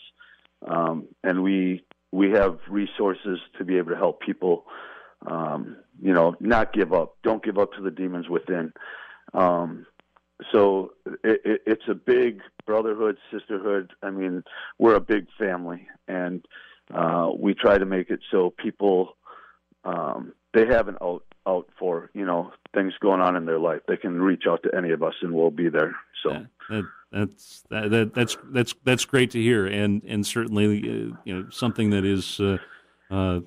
um, 0.67 1.07
and 1.23 1.43
we 1.43 1.83
we 2.11 2.31
have 2.31 2.59
resources 2.67 3.39
to 3.57 3.63
be 3.63 3.77
able 3.77 3.91
to 3.91 3.97
help 3.97 4.21
people. 4.21 4.65
Um, 5.25 5.77
you 6.01 6.13
know, 6.13 6.35
not 6.39 6.73
give 6.73 6.93
up. 6.93 7.17
Don't 7.23 7.43
give 7.43 7.57
up 7.57 7.73
to 7.73 7.81
the 7.81 7.91
demons 7.91 8.27
within. 8.27 8.73
Um, 9.33 9.85
so 10.51 10.93
it, 11.23 11.41
it, 11.45 11.61
it's 11.67 11.87
a 11.87 11.93
big 11.93 12.41
brotherhood, 12.65 13.17
sisterhood. 13.31 13.91
I 14.01 14.09
mean, 14.09 14.43
we're 14.79 14.95
a 14.95 15.01
big 15.01 15.27
family, 15.37 15.87
and 16.07 16.43
uh, 16.93 17.29
we 17.37 17.53
try 17.53 17.77
to 17.77 17.85
make 17.85 18.09
it 18.09 18.21
so 18.31 18.49
people 18.49 19.15
um, 19.83 20.33
they 20.53 20.65
have 20.67 20.87
an 20.87 20.97
out 21.01 21.23
out 21.47 21.67
for 21.79 22.09
you 22.13 22.25
know 22.25 22.51
things 22.73 22.93
going 23.01 23.21
on 23.21 23.35
in 23.35 23.45
their 23.45 23.59
life. 23.59 23.81
They 23.87 23.97
can 23.97 24.21
reach 24.21 24.43
out 24.47 24.63
to 24.63 24.75
any 24.75 24.91
of 24.91 25.03
us, 25.03 25.13
and 25.21 25.33
we'll 25.33 25.51
be 25.51 25.69
there. 25.69 25.95
So 26.23 26.29
that, 26.29 26.47
that, 26.69 26.85
that's 27.11 27.63
that, 27.69 28.11
that's 28.13 28.37
that's 28.51 28.75
that's 28.83 29.05
great 29.05 29.31
to 29.31 29.41
hear, 29.41 29.65
and 29.65 30.03
and 30.03 30.25
certainly 30.25 30.79
uh, 30.79 31.15
you 31.23 31.35
know 31.35 31.49
something 31.49 31.89
that 31.91 32.05
is 32.05 32.39
uh, 32.39 32.57
uh, 33.09 33.41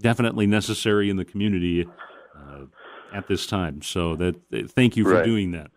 definitely 0.00 0.46
necessary 0.46 1.10
in 1.10 1.16
the 1.16 1.24
community 1.24 1.86
uh, 2.36 2.64
at 3.12 3.28
this 3.28 3.46
time. 3.46 3.82
So 3.82 4.16
that 4.16 4.36
uh, 4.52 4.66
thank 4.68 4.96
you 4.96 5.04
for 5.04 5.14
right. 5.14 5.24
doing 5.24 5.52
that. 5.52 5.70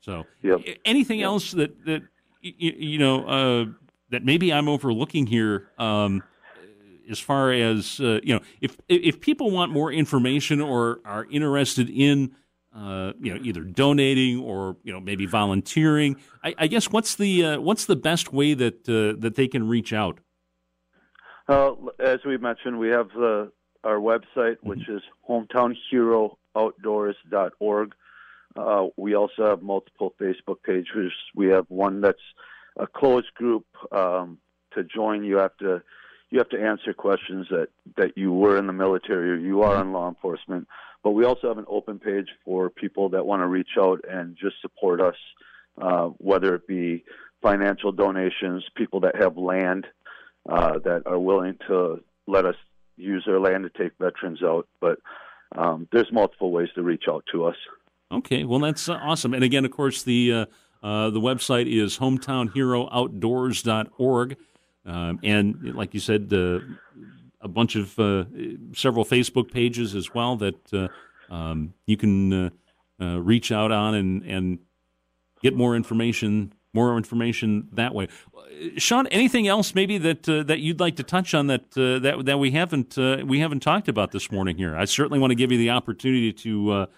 So 0.00 0.24
yep. 0.42 0.60
anything 0.84 1.20
yep. 1.20 1.26
else 1.26 1.52
that 1.52 1.84
that 1.86 2.02
you, 2.40 2.72
you 2.76 2.98
know 2.98 3.24
uh, 3.26 3.64
that 4.10 4.24
maybe 4.24 4.52
I'm 4.52 4.68
overlooking 4.68 5.26
here? 5.26 5.68
Um, 5.78 6.22
as 7.10 7.18
far 7.18 7.52
as 7.52 7.98
uh, 8.00 8.20
you 8.22 8.34
know, 8.34 8.40
if 8.60 8.76
if 8.88 9.20
people 9.20 9.50
want 9.50 9.72
more 9.72 9.90
information 9.92 10.60
or 10.60 11.00
are 11.04 11.26
interested 11.30 11.90
in 11.90 12.34
uh, 12.74 13.12
you 13.20 13.32
know 13.32 13.38
either 13.42 13.62
donating 13.62 14.40
or 14.40 14.76
you 14.82 14.92
know 14.92 15.00
maybe 15.00 15.24
volunteering, 15.26 16.16
I, 16.42 16.54
I 16.58 16.66
guess 16.66 16.90
what's 16.90 17.14
the 17.16 17.44
uh, 17.44 17.60
what's 17.60 17.84
the 17.86 17.96
best 17.96 18.32
way 18.32 18.54
that 18.54 18.88
uh, 18.88 19.14
that 19.20 19.34
they 19.36 19.48
can 19.48 19.68
reach 19.68 19.92
out? 19.92 20.20
Uh, 21.48 21.72
as 21.98 22.20
we 22.24 22.38
mentioned, 22.38 22.78
we 22.78 22.88
have 22.88 23.08
the 23.10 23.52
our 23.84 23.98
website, 23.98 24.56
which 24.62 24.80
mm-hmm. 24.80 24.96
is 24.96 25.02
hometownherooutdoors.org. 25.28 27.94
Uh, 28.56 28.86
we 28.96 29.14
also 29.14 29.50
have 29.50 29.62
multiple 29.62 30.14
Facebook 30.20 30.62
pages. 30.62 31.12
We 31.34 31.48
have 31.48 31.66
one 31.68 32.00
that's 32.00 32.22
a 32.76 32.86
closed 32.86 33.34
group. 33.34 33.66
Um, 33.92 34.38
to 34.74 34.84
join, 34.84 35.24
you 35.24 35.36
have 35.36 35.56
to 35.58 35.82
you 36.30 36.38
have 36.38 36.48
to 36.50 36.60
answer 36.60 36.92
questions 36.92 37.46
that 37.50 37.68
that 37.96 38.16
you 38.16 38.32
were 38.32 38.58
in 38.58 38.66
the 38.66 38.72
military 38.72 39.30
or 39.30 39.36
you 39.36 39.62
are 39.62 39.80
in 39.80 39.92
law 39.92 40.08
enforcement. 40.08 40.66
But 41.02 41.12
we 41.12 41.24
also 41.24 41.48
have 41.48 41.58
an 41.58 41.66
open 41.68 41.98
page 41.98 42.28
for 42.44 42.70
people 42.70 43.08
that 43.10 43.26
want 43.26 43.42
to 43.42 43.46
reach 43.46 43.76
out 43.78 44.00
and 44.10 44.36
just 44.40 44.56
support 44.62 45.02
us, 45.02 45.16
uh, 45.80 46.06
whether 46.16 46.54
it 46.54 46.66
be 46.66 47.04
financial 47.42 47.92
donations, 47.92 48.64
people 48.74 49.00
that 49.00 49.16
have 49.16 49.36
land 49.36 49.86
uh, 50.48 50.78
that 50.78 51.02
are 51.06 51.18
willing 51.18 51.58
to 51.68 52.02
let 52.26 52.46
us 52.46 52.56
use 52.96 53.22
their 53.26 53.38
land 53.38 53.64
to 53.64 53.70
take 53.70 53.92
veterans 53.98 54.42
out. 54.42 54.66
But 54.80 54.98
um, 55.54 55.86
there's 55.92 56.10
multiple 56.10 56.50
ways 56.50 56.70
to 56.74 56.82
reach 56.82 57.04
out 57.08 57.24
to 57.32 57.44
us. 57.44 57.56
Okay, 58.10 58.44
well 58.44 58.60
that's 58.60 58.88
uh, 58.88 58.94
awesome. 58.94 59.34
And 59.34 59.44
again, 59.44 59.64
of 59.64 59.70
course, 59.72 60.02
the 60.02 60.32
uh, 60.32 60.46
uh, 60.82 61.10
the 61.10 61.20
website 61.20 61.66
is 61.66 61.98
hometownherooutdoors.org. 61.98 64.36
Um, 64.86 65.18
and 65.22 65.74
like 65.74 65.94
you 65.94 66.00
said, 66.00 66.32
uh, 66.32 66.60
a 67.40 67.48
bunch 67.48 67.76
of 67.76 67.98
uh, 67.98 68.24
several 68.74 69.04
Facebook 69.04 69.52
pages 69.52 69.94
as 69.94 70.14
well 70.14 70.36
that 70.36 70.72
uh, 70.72 70.88
um, 71.32 71.74
you 71.86 71.96
can 71.96 72.32
uh, 72.32 72.50
uh, 73.00 73.20
reach 73.20 73.52
out 73.52 73.70
on 73.70 73.94
and, 73.94 74.22
and 74.24 74.58
get 75.42 75.54
more 75.54 75.76
information. 75.76 76.52
More 76.72 76.96
information 76.96 77.68
that 77.74 77.94
way. 77.94 78.08
Sean, 78.78 79.06
anything 79.06 79.46
else 79.46 79.76
maybe 79.76 79.96
that 79.98 80.24
that 80.24 80.58
you'd 80.58 80.80
like 80.80 80.96
to 80.96 81.04
touch 81.04 81.32
on 81.32 81.46
that 81.46 81.70
that 81.70 82.22
that 82.24 82.38
we 82.40 82.50
haven't 82.50 82.96
we 82.96 83.38
haven't 83.38 83.60
talked 83.60 83.86
about 83.86 84.10
this 84.10 84.32
morning 84.32 84.56
here? 84.56 84.74
I 84.74 84.84
certainly 84.84 85.20
want 85.20 85.30
to 85.30 85.36
give 85.36 85.52
you 85.52 85.58
the 85.58 85.70
opportunity 85.70 86.32
to 86.32 86.88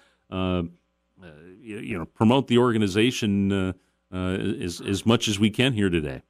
you 1.60 1.98
know 1.98 2.06
promote 2.06 2.46
the 2.48 2.56
organization 2.56 3.74
as 4.10 4.80
as 4.80 5.04
much 5.04 5.28
as 5.28 5.38
we 5.38 5.50
can 5.50 5.74
here 5.74 5.90
today. 5.90 6.22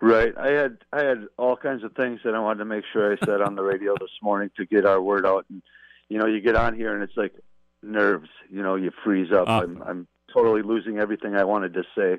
Right. 0.00 0.32
I 0.36 0.52
had 0.52 0.78
I 0.92 1.02
had 1.02 1.26
all 1.36 1.56
kinds 1.56 1.82
of 1.82 1.92
things 1.94 2.20
that 2.24 2.34
I 2.34 2.38
wanted 2.38 2.58
to 2.58 2.64
make 2.64 2.84
sure 2.92 3.12
I 3.12 3.16
said 3.24 3.40
on 3.40 3.56
the 3.56 3.62
radio 3.62 3.94
this 3.98 4.10
morning 4.22 4.50
to 4.56 4.64
get 4.64 4.86
our 4.86 5.00
word 5.00 5.26
out. 5.26 5.46
And 5.50 5.62
you 6.08 6.18
know, 6.18 6.26
you 6.26 6.40
get 6.40 6.54
on 6.54 6.76
here 6.76 6.94
and 6.94 7.02
it's 7.02 7.16
like 7.16 7.34
nerves. 7.82 8.28
You 8.48 8.62
know, 8.62 8.76
you 8.76 8.92
freeze 9.04 9.32
up. 9.32 9.48
Uh, 9.48 9.62
I'm 9.62 9.82
I'm 9.82 10.06
totally 10.32 10.62
losing 10.62 10.98
everything 10.98 11.34
I 11.34 11.44
wanted 11.44 11.74
to 11.74 11.82
say. 11.96 12.18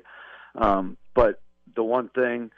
Um, 0.56 0.98
but 1.14 1.40
the 1.74 1.82
one 1.82 2.08
thing 2.10 2.50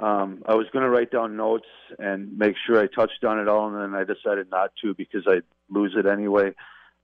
um, 0.00 0.42
I 0.46 0.54
was 0.54 0.66
going 0.72 0.84
to 0.84 0.90
write 0.90 1.10
down 1.10 1.36
notes 1.36 1.68
and 1.98 2.36
make 2.36 2.56
sure 2.66 2.80
I 2.80 2.86
touched 2.86 3.24
on 3.24 3.38
it 3.38 3.48
all, 3.48 3.68
and 3.68 3.76
then 3.76 4.00
I 4.00 4.04
decided 4.04 4.50
not 4.50 4.72
to 4.82 4.94
because 4.94 5.24
I'd 5.26 5.44
lose 5.68 5.94
it 5.96 6.06
anyway. 6.06 6.54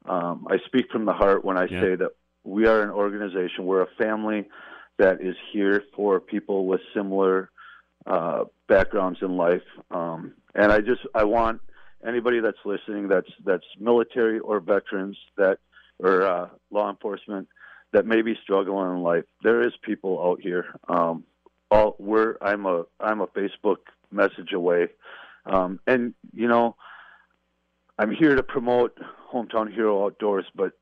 Um, 0.07 0.47
I 0.51 0.59
speak 0.67 0.91
from 0.91 1.05
the 1.05 1.13
heart 1.13 1.45
when 1.45 1.57
I 1.57 1.67
yeah. 1.67 1.81
say 1.81 1.95
that 1.97 2.11
we 2.43 2.67
are 2.67 2.83
an 2.83 2.91
organization. 2.91 3.67
We're 3.67 3.83
a 3.83 3.95
family 3.99 4.49
that 5.01 5.23
is 5.23 5.35
here 5.51 5.83
for 5.97 6.21
people 6.21 6.67
with 6.67 6.81
similar 6.95 7.51
uh, 8.07 8.45
backgrounds 8.69 9.19
in 9.23 9.35
life. 9.37 9.63
Um, 9.91 10.35
and 10.55 10.71
I 10.71 10.81
just 10.81 11.01
I 11.15 11.25
want 11.25 11.63
anybody 12.07 12.41
that's 12.41 12.59
listening 12.67 13.09
that's 13.09 13.31
that's 13.45 13.65
military 13.79 14.39
or 14.41 14.61
veterans 14.61 15.17
that 15.39 15.59
or 15.99 16.23
uh, 16.23 16.49
law 16.71 16.91
enforcement 16.91 17.49
that 17.93 18.05
may 18.05 18.21
be 18.21 18.39
struggling 18.43 18.97
in 18.97 19.03
life. 19.03 19.25
There 19.43 19.63
is 19.63 19.73
people 19.83 20.23
out 20.23 20.41
here. 20.41 20.67
Um, 20.87 21.25
all 21.71 21.97
we're 21.99 22.37
I'm 22.43 22.67
a 22.67 22.85
I'm 23.01 23.23
a 23.23 23.27
Facebook 23.29 23.79
message 24.13 24.53
away, 24.53 24.89
um, 25.47 25.81
and 25.87 26.13
you 26.35 26.47
know 26.47 26.77
I'm 27.99 28.11
here 28.11 28.37
to 28.37 28.43
promote 28.43 28.99
hometown 29.33 29.73
hero 29.73 30.05
outdoors, 30.05 30.45
but 30.55 30.73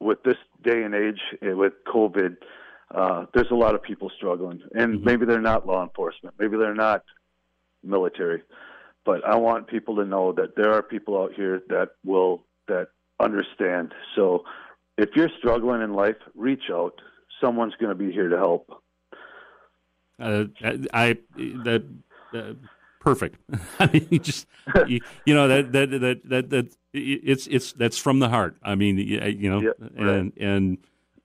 with 0.00 0.24
this 0.24 0.38
day 0.62 0.82
and 0.82 0.96
age 0.96 1.20
eh, 1.42 1.52
with 1.52 1.74
COVID, 1.86 2.38
uh, 2.94 3.26
there's 3.34 3.50
a 3.50 3.54
lot 3.54 3.74
of 3.74 3.82
people 3.82 4.10
struggling, 4.16 4.62
and 4.74 4.94
mm-hmm. 4.94 5.04
maybe 5.04 5.26
they're 5.26 5.40
not 5.40 5.66
law 5.66 5.82
enforcement, 5.82 6.34
maybe 6.38 6.56
they're 6.56 6.74
not 6.74 7.04
military, 7.82 8.42
but 9.04 9.24
I 9.26 9.36
want 9.36 9.66
people 9.68 9.96
to 9.96 10.04
know 10.04 10.32
that 10.32 10.56
there 10.56 10.72
are 10.72 10.82
people 10.82 11.20
out 11.20 11.32
here 11.34 11.62
that 11.68 11.90
will 12.04 12.44
that 12.66 12.88
understand. 13.20 13.94
So 14.14 14.44
if 14.96 15.10
you're 15.14 15.30
struggling 15.38 15.82
in 15.82 15.92
life, 15.94 16.16
reach 16.34 16.64
out. 16.70 17.00
Someone's 17.40 17.74
going 17.80 17.90
to 17.90 17.94
be 17.94 18.12
here 18.12 18.28
to 18.28 18.36
help. 18.36 18.82
Uh, 20.20 20.44
I 20.92 21.18
that. 21.36 21.84
Uh, 22.34 22.54
perfect. 23.00 23.38
I 23.78 23.86
mean, 23.92 24.08
you 24.10 24.18
just 24.18 24.46
you, 24.86 25.00
you, 25.24 25.34
know 25.34 25.46
that 25.48 25.72
that 25.72 25.90
that 25.90 26.28
that 26.28 26.50
that 26.50 26.76
it's 26.92 27.46
it's 27.46 27.72
that's 27.72 27.98
from 27.98 28.18
the 28.18 28.28
heart. 28.28 28.56
I 28.62 28.74
mean, 28.74 28.98
you 28.98 29.50
know, 29.50 29.62
right. 29.62 29.96
and 29.96 30.32
and 30.36 30.78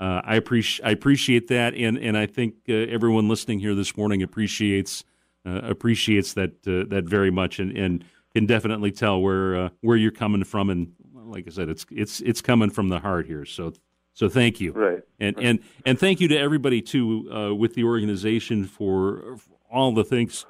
uh, 0.04 0.22
I 0.26 0.36
appreciate 0.36 0.86
I 0.86 0.92
appreciate 0.92 1.48
that, 1.48 1.74
and 1.76 1.98
and 1.98 2.18
I 2.18 2.26
think 2.26 2.56
uh, 2.68 2.74
everyone 2.74 3.30
listening 3.30 3.60
here 3.60 3.74
this 3.74 3.96
morning 3.96 4.22
appreciates 4.22 5.06
uh, 5.46 5.62
appreciates 5.64 6.34
that 6.34 6.52
uh, 6.68 6.84
that 6.94 7.06
very 7.06 7.32
much, 7.32 7.60
and, 7.60 7.72
and 7.78 8.04
can 8.36 8.46
definitely 8.46 8.92
tell 8.92 9.22
where 9.22 9.56
uh, 9.56 9.70
where 9.80 9.96
you're 9.96 10.12
coming 10.12 10.44
from. 10.44 10.70
And 10.70 10.92
like 11.14 11.48
I 11.48 11.52
said, 11.52 11.70
it's 11.70 11.86
it's 11.90 12.20
it's 12.20 12.42
coming 12.42 12.70
from 12.70 12.90
the 12.90 13.00
heart 13.00 13.28
here. 13.28 13.46
So 13.46 13.72
so 14.12 14.28
thank 14.28 14.60
you, 14.60 14.74
right? 14.74 15.04
And 15.22 15.38
right. 15.38 15.46
and 15.46 15.60
and 15.86 15.98
thank 15.98 16.20
you 16.20 16.28
to 16.28 16.38
everybody 16.38 16.82
too 16.82 17.30
uh, 17.34 17.56
with 17.56 17.74
the 17.74 17.86
organization 17.86 18.66
for, 18.66 19.38
for 19.38 19.56
all 19.72 19.94
the 19.94 20.04
things 20.04 20.46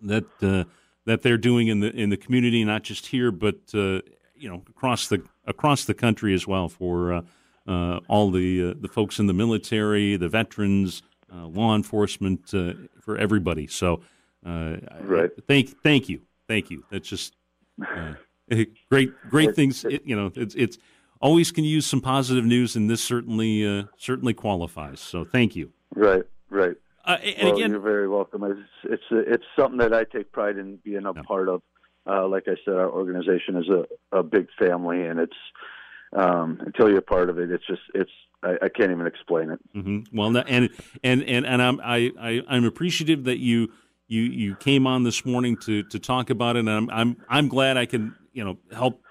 that 0.00 0.24
uh, 0.40 0.64
that 1.04 1.20
they're 1.20 1.36
doing 1.36 1.68
in 1.68 1.80
the 1.80 1.90
in 1.94 2.08
the 2.08 2.16
community, 2.16 2.64
not 2.64 2.82
just 2.82 3.08
here, 3.08 3.30
but 3.30 3.56
uh, 3.74 4.00
you 4.34 4.48
know 4.48 4.62
across 4.70 5.08
the 5.08 5.22
across 5.46 5.84
the 5.84 5.92
country 5.92 6.32
as 6.32 6.46
well 6.46 6.70
for 6.70 7.22
all 7.66 8.30
the 8.30 8.70
uh, 8.70 8.74
the 8.80 8.88
folks 8.88 9.18
in 9.18 9.26
the 9.26 9.34
military, 9.34 10.16
the 10.16 10.28
veterans, 10.28 11.02
law 11.32 11.74
enforcement, 11.74 12.50
for 13.00 13.16
everybody. 13.16 13.66
So, 13.66 14.00
right. 14.44 15.30
thank 15.46 15.82
thank 15.82 16.08
you, 16.08 16.20
thank 16.48 16.70
you. 16.70 16.84
That's 16.90 17.08
just 17.08 17.34
great 18.90 19.12
great 19.28 19.54
things. 19.54 19.84
It, 19.84 20.02
you 20.04 20.16
know, 20.16 20.32
it's 20.34 20.54
it's 20.54 20.78
always 21.20 21.52
can 21.52 21.64
use 21.64 21.86
some 21.86 22.00
positive 22.00 22.44
news, 22.44 22.76
and 22.76 22.88
this 22.88 23.02
certainly 23.02 23.66
uh, 23.66 23.84
certainly 23.96 24.34
qualifies. 24.34 25.00
So 25.00 25.24
thank 25.24 25.56
you. 25.56 25.72
Right, 25.94 26.22
right. 26.50 26.76
Uh, 27.04 27.18
and 27.22 27.48
well, 27.48 27.56
again, 27.56 27.70
you're 27.70 27.80
very 27.80 28.08
welcome. 28.08 28.44
It's 28.44 28.60
it's 28.84 29.04
it's 29.10 29.44
something 29.58 29.78
that 29.78 29.92
I 29.92 30.04
take 30.04 30.32
pride 30.32 30.58
in 30.58 30.76
being 30.76 31.06
a 31.06 31.12
yeah. 31.14 31.22
part 31.22 31.48
of. 31.48 31.62
Uh, 32.08 32.28
like 32.28 32.44
I 32.46 32.54
said, 32.64 32.74
our 32.74 32.88
organization 32.88 33.56
is 33.56 33.68
a, 33.68 34.18
a 34.18 34.22
big 34.22 34.46
family, 34.56 35.02
and 35.02 35.18
it's 35.18 35.36
um, 36.16 36.60
until 36.64 36.90
you're 36.90 37.00
part 37.00 37.30
of 37.30 37.38
it, 37.38 37.50
it's 37.50 37.66
just 37.66 37.82
it's 37.94 38.10
I, 38.42 38.56
I 38.62 38.68
can't 38.68 38.90
even 38.90 39.06
explain 39.06 39.50
it. 39.50 39.60
Mm-hmm. 39.76 40.16
Well, 40.16 40.36
and 40.36 40.70
and 41.02 41.22
and 41.22 41.46
and 41.46 41.62
I'm 41.62 41.80
I, 41.80 42.10
I 42.20 42.42
I'm 42.48 42.64
appreciative 42.64 43.24
that 43.24 43.38
you 43.38 43.68
you 44.08 44.22
you 44.22 44.56
came 44.56 44.86
on 44.86 45.04
this 45.04 45.24
morning 45.24 45.56
to 45.58 45.82
to 45.84 45.98
talk 45.98 46.30
about 46.30 46.56
it, 46.56 46.60
and 46.60 46.70
I'm 46.70 46.90
I'm 46.90 47.16
I'm 47.28 47.48
glad 47.48 47.76
I 47.76 47.86
can 47.86 48.14
you 48.32 48.44
know 48.44 48.58
help 48.72 49.02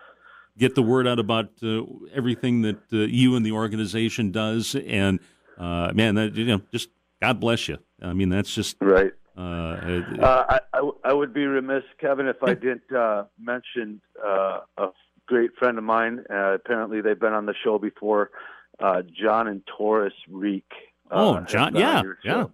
get 0.58 0.76
the 0.76 0.82
word 0.82 1.08
out 1.08 1.20
about 1.20 1.52
uh, 1.64 1.84
everything 2.14 2.62
that 2.62 2.82
uh, 2.94 2.98
you 2.98 3.36
and 3.36 3.46
the 3.46 3.52
organization 3.52 4.32
does. 4.32 4.76
And 4.76 5.20
uh, 5.58 5.92
man, 5.94 6.16
that, 6.16 6.36
you 6.36 6.46
know, 6.46 6.62
just 6.72 6.90
God 7.22 7.40
bless 7.40 7.68
you. 7.68 7.78
I 8.02 8.14
mean, 8.14 8.30
that's 8.30 8.54
just 8.54 8.78
right. 8.82 9.12
Uh, 9.38 10.06
I, 10.22 10.60
I, 10.74 10.92
I 11.04 11.14
would 11.14 11.34
be 11.34 11.46
remiss, 11.46 11.84
Kevin, 12.00 12.28
if 12.28 12.42
I 12.42 12.54
didn't 12.54 12.90
uh, 12.96 13.26
mention 13.38 14.00
uh, 14.26 14.60
a 14.78 14.88
great 15.28 15.52
friend 15.58 15.78
of 15.78 15.84
mine. 15.84 16.24
apparently, 16.30 17.02
they've 17.02 17.20
been 17.20 17.34
on 17.34 17.46
the 17.46 17.56
show 17.64 17.78
before. 17.80 18.32
John 18.80 19.48
and 19.48 19.62
Taurus 19.78 20.14
Reek. 20.30 20.70
oh, 21.12 21.40
John! 21.42 21.76
Yeah, 21.76 22.04
yeah. 22.24 22.46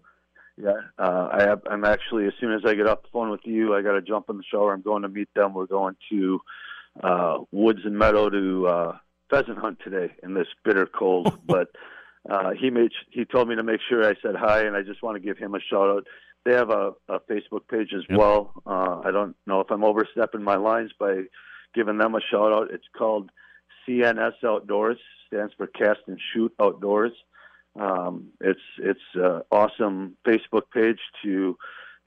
Yeah, 0.58 0.74
uh, 1.00 1.30
I 1.32 1.42
have, 1.44 1.62
I'm 1.70 1.86
actually 1.86 2.28
as 2.28 2.34
soon 2.40 2.52
as 2.54 2.62
I 2.66 2.76
get 2.76 2.86
off 2.86 3.02
the 3.02 3.08
phone 3.12 3.32
with 3.32 3.40
you, 3.46 3.74
I 3.74 3.82
got 3.82 3.94
to 3.94 4.02
jump 4.02 4.30
in 4.30 4.38
the 4.38 4.44
shower. 4.44 4.74
I'm 4.74 4.82
going 4.82 5.02
to 5.02 5.10
meet 5.10 5.30
them. 5.34 5.54
We're 5.56 5.66
going 5.66 5.96
to 6.12 6.40
uh, 7.02 7.38
woods 7.52 7.80
and 7.84 7.98
meadow 7.98 8.30
to 8.30 8.68
uh, 8.68 8.98
pheasant 9.30 9.58
hunt 9.58 9.80
today 9.84 10.14
in 10.22 10.34
this 10.36 10.48
bitter 10.64 10.86
cold. 10.86 11.40
but 11.48 11.70
uh, 12.30 12.52
he 12.52 12.70
made 12.70 12.92
he 13.10 13.26
told 13.26 13.48
me 13.50 13.56
to 13.56 13.64
make 13.64 13.80
sure 13.90 14.08
I 14.08 14.14
said 14.22 14.36
hi, 14.36 14.62
and 14.66 14.76
I 14.76 14.84
just 14.84 15.02
want 15.02 15.16
to 15.16 15.20
give 15.26 15.38
him 15.38 15.56
a 15.56 15.60
shout 15.60 15.90
out. 15.90 16.06
They 16.46 16.54
have 16.54 16.70
a, 16.70 16.92
a 17.08 17.20
Facebook 17.22 17.68
page 17.70 17.94
as 17.96 18.04
Yep. 18.10 18.20
well. 18.20 18.54
Uh, 18.66 19.00
I 19.04 19.10
don't 19.12 19.36
know 19.48 19.62
if 19.62 19.72
I'm 19.72 19.84
overstepping 19.84 20.44
my 20.44 20.58
lines 20.58 20.92
by 21.00 21.24
giving 21.74 21.98
them 21.98 22.16
a 22.16 22.22
shout 22.22 22.52
out. 22.54 22.72
It's 22.72 22.88
called 22.98 23.30
CNS 23.88 24.44
Outdoors, 24.46 24.98
stands 25.28 25.54
for 25.58 25.68
Cast 25.68 26.00
and 26.08 26.20
Shoot 26.34 26.54
Outdoors. 26.60 27.12
Um, 27.80 28.28
it's 28.42 28.60
it's 28.80 29.00
an 29.16 29.42
awesome 29.52 30.18
Facebook 30.28 30.64
page 30.74 31.00
to 31.24 31.58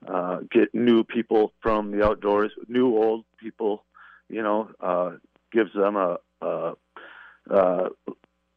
uh, 0.06 0.40
get 0.50 0.74
new 0.74 1.04
people 1.04 1.52
from 1.62 1.90
the 1.90 2.04
outdoors, 2.04 2.52
new 2.68 2.88
old 2.96 3.24
people 3.38 3.84
you 4.30 4.42
know, 4.42 4.70
uh, 4.80 5.10
gives 5.52 5.70
them 5.74 5.96
a, 5.96 6.16
a, 6.40 6.72
a 7.50 7.88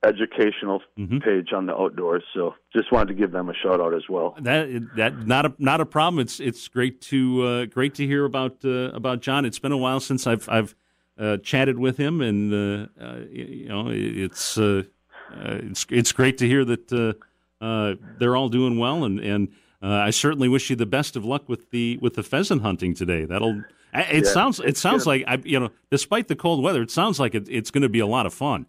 educational 0.06 0.82
Mhm. 0.98 1.22
page 1.24 1.52
on 1.54 1.66
the 1.66 1.74
outdoors. 1.76 2.24
So 2.34 2.56
just 2.74 2.92
wanted 2.92 3.10
to 3.10 3.14
give 3.16 3.32
them 3.32 3.50
a 3.50 3.54
shout 3.54 3.82
out 3.82 3.94
as 3.94 4.04
well. 4.10 4.36
That 4.42 4.96
that 4.96 5.26
not 5.28 5.46
a 5.46 5.54
not 5.60 5.82
a 5.82 5.86
problem. 5.86 6.20
It's 6.20 6.40
it's 6.40 6.68
great 6.68 7.02
to 7.02 7.44
uh, 7.44 7.66
great 7.66 7.96
to 7.96 8.06
hear 8.06 8.26
about 8.26 8.64
uh, 8.64 8.92
about 8.94 9.22
John. 9.22 9.46
It's 9.46 9.60
been 9.60 9.72
a 9.72 9.78
while 9.78 10.00
since 10.00 10.26
I've 10.28 10.48
I've 10.50 10.76
uh, 11.18 11.38
chatted 11.38 11.80
with 11.80 11.98
him, 11.98 12.22
and 12.22 12.54
uh, 12.54 12.88
uh, 13.02 13.20
you 13.30 13.70
know 13.70 13.90
it's 13.90 14.58
uh, 14.58 14.84
uh, 15.32 15.60
it's 15.64 15.86
it's 15.90 16.12
great 16.12 16.38
to 16.40 16.48
hear 16.48 16.64
that 16.66 16.92
uh, 16.92 17.64
uh, 17.64 17.96
they're 18.02 18.36
all 18.36 18.50
doing 18.50 18.78
well, 18.78 19.04
and 19.04 19.20
and 19.20 19.50
uh, 19.82 19.88
I 19.88 20.10
certainly 20.12 20.50
wish 20.50 20.70
you 20.70 20.76
the 20.76 20.86
best 20.86 21.16
of 21.16 21.26
luck 21.26 21.48
with 21.50 21.72
the 21.72 21.98
with 22.02 22.16
the 22.16 22.24
pheasant 22.24 22.62
hunting 22.62 22.94
today. 22.94 23.26
That'll 23.26 23.66
it 23.94 24.26
Yeah, 24.26 24.32
sounds 24.34 24.60
it 24.60 24.78
sounds 24.78 25.06
like 25.06 25.24
I 25.28 25.42
you 25.44 25.60
know 25.60 25.72
despite 25.92 26.28
the 26.28 26.36
cold 26.36 26.64
weather, 26.64 26.82
it 26.82 26.92
sounds 26.92 27.20
like 27.20 27.36
it, 27.36 27.48
it's 27.50 27.72
going 27.72 27.84
to 27.84 27.90
be 27.90 28.00
a 28.00 28.08
lot 28.08 28.26
of 28.26 28.34
fun. 28.34 28.68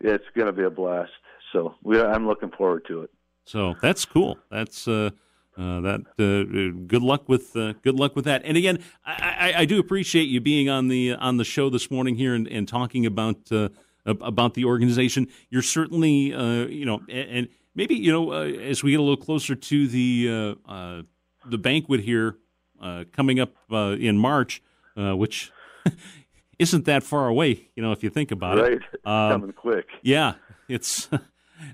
It's 0.00 0.24
going 0.34 0.46
to 0.46 0.52
be 0.52 0.64
a 0.64 0.70
blast. 0.70 1.12
So 1.52 1.74
we, 1.82 2.00
I'm 2.00 2.26
looking 2.26 2.50
forward 2.50 2.84
to 2.88 3.02
it. 3.02 3.10
So 3.44 3.74
that's 3.80 4.04
cool. 4.04 4.38
That's 4.50 4.86
uh, 4.88 5.10
uh, 5.58 5.80
that. 5.80 6.00
Uh, 6.18 6.82
good 6.86 7.02
luck 7.02 7.28
with 7.28 7.54
uh, 7.56 7.74
good 7.82 7.94
luck 7.94 8.16
with 8.16 8.24
that. 8.24 8.42
And 8.44 8.56
again, 8.56 8.82
I, 9.04 9.52
I, 9.54 9.60
I 9.60 9.64
do 9.64 9.78
appreciate 9.78 10.28
you 10.28 10.40
being 10.40 10.68
on 10.68 10.88
the 10.88 11.14
on 11.14 11.36
the 11.36 11.44
show 11.44 11.70
this 11.70 11.90
morning 11.90 12.16
here 12.16 12.34
and, 12.34 12.48
and 12.48 12.66
talking 12.66 13.06
about 13.06 13.50
uh, 13.52 13.68
about 14.06 14.54
the 14.54 14.64
organization. 14.64 15.28
You're 15.50 15.62
certainly 15.62 16.32
uh, 16.32 16.66
you 16.66 16.84
know, 16.86 17.02
and, 17.08 17.48
maybe 17.74 17.94
you 17.94 18.12
know, 18.12 18.32
uh, 18.32 18.44
as 18.44 18.82
we 18.82 18.92
get 18.92 19.00
a 19.00 19.02
little 19.02 19.16
closer 19.16 19.54
to 19.54 19.88
the 19.88 20.56
uh, 20.68 20.70
uh, 20.70 21.02
the 21.46 21.58
banquet 21.58 22.00
here 22.00 22.36
uh, 22.80 23.04
coming 23.12 23.40
up 23.40 23.54
uh, 23.70 23.96
in 23.98 24.18
March, 24.18 24.62
uh, 24.96 25.16
which 25.16 25.52
isn't 26.58 26.84
that 26.84 27.02
far 27.02 27.28
away. 27.28 27.68
You 27.76 27.82
know, 27.82 27.92
if 27.92 28.02
you 28.02 28.10
think 28.10 28.30
about 28.30 28.58
right? 28.58 28.72
it. 28.72 28.82
Um, 29.04 29.40
Coming 29.40 29.52
quick. 29.52 29.88
yeah, 30.02 30.34
it's 30.68 31.08
uh, 31.12 31.18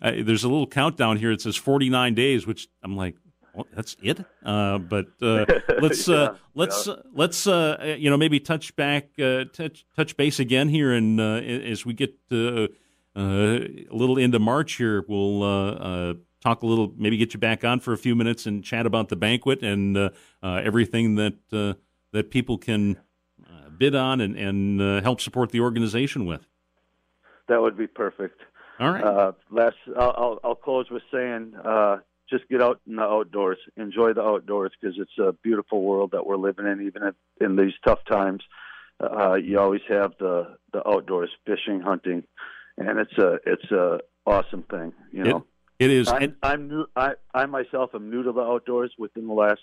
there's 0.02 0.44
a 0.44 0.48
little 0.48 0.66
countdown 0.66 1.18
here. 1.18 1.30
It 1.30 1.42
says 1.42 1.56
49 1.56 2.14
days, 2.14 2.46
which 2.46 2.68
I'm 2.82 2.96
like, 2.96 3.16
well, 3.58 3.66
that's 3.74 3.96
it. 4.02 4.24
Uh, 4.44 4.78
but 4.78 5.06
uh, 5.20 5.44
let's 5.80 6.08
uh, 6.08 6.36
let's 6.54 6.86
uh, 6.86 7.02
let's 7.12 7.46
uh, 7.46 7.96
you 7.98 8.08
know 8.08 8.16
maybe 8.16 8.38
touch 8.38 8.74
back 8.76 9.08
uh, 9.18 9.44
touch 9.52 9.84
touch 9.96 10.16
base 10.16 10.38
again 10.38 10.68
here, 10.68 10.92
and 10.92 11.20
uh, 11.20 11.34
as 11.34 11.84
we 11.84 11.92
get 11.92 12.14
a 12.30 12.68
little 13.16 14.16
into 14.16 14.38
March 14.38 14.74
here, 14.74 15.04
we'll 15.08 15.42
uh, 15.42 15.70
uh, 15.72 16.14
talk 16.40 16.62
a 16.62 16.66
little, 16.66 16.92
maybe 16.96 17.16
get 17.16 17.34
you 17.34 17.40
back 17.40 17.64
on 17.64 17.80
for 17.80 17.92
a 17.92 17.98
few 17.98 18.14
minutes 18.14 18.46
and 18.46 18.62
chat 18.62 18.86
about 18.86 19.08
the 19.08 19.16
banquet 19.16 19.62
and 19.62 20.12
everything 20.42 21.16
that 21.16 21.34
uh, 21.52 21.74
that 22.12 22.30
people 22.30 22.58
can 22.58 22.96
uh, 23.44 23.70
bid 23.76 23.94
on 23.94 24.20
and 24.20 24.36
and 24.36 24.80
uh, 24.80 25.02
help 25.02 25.20
support 25.20 25.50
the 25.50 25.60
organization 25.60 26.26
with. 26.26 26.46
That 27.48 27.60
would 27.60 27.76
be 27.76 27.86
perfect. 27.86 28.40
All 28.78 28.92
right. 28.92 29.02
Uh, 29.02 29.32
last, 29.50 29.76
I'll, 29.96 30.14
I'll, 30.16 30.40
I'll 30.44 30.54
close 30.54 30.88
with 30.90 31.02
saying, 31.10 31.54
uh, 31.64 31.96
just 32.30 32.48
get 32.48 32.62
out 32.62 32.80
in 32.86 32.96
the 32.96 33.02
outdoors, 33.02 33.58
enjoy 33.76 34.12
the 34.12 34.22
outdoors 34.22 34.72
because 34.80 34.96
it's 34.98 35.18
a 35.18 35.32
beautiful 35.42 35.82
world 35.82 36.10
that 36.12 36.26
we're 36.26 36.36
living 36.36 36.66
in. 36.66 36.82
Even 36.86 37.02
if, 37.02 37.14
in 37.40 37.56
these 37.56 37.72
tough 37.86 38.00
times, 38.10 38.42
uh, 39.00 39.34
you 39.34 39.58
always 39.58 39.80
have 39.88 40.12
the 40.18 40.56
the 40.72 40.86
outdoors, 40.86 41.30
fishing, 41.46 41.80
hunting, 41.80 42.24
and 42.76 42.98
it's 42.98 43.16
a 43.18 43.38
it's 43.46 43.70
a 43.70 44.00
awesome 44.26 44.64
thing. 44.64 44.92
You 45.12 45.24
know, 45.24 45.46
it 45.78 45.90
is. 45.90 46.08
I'm, 46.08 46.22
And- 46.22 46.36
I'm 46.42 46.68
new. 46.68 46.86
I 46.96 47.14
I 47.34 47.46
myself 47.46 47.90
am 47.94 48.10
new 48.10 48.22
to 48.22 48.32
the 48.32 48.42
outdoors 48.42 48.92
within 48.98 49.26
the 49.26 49.34
last 49.34 49.60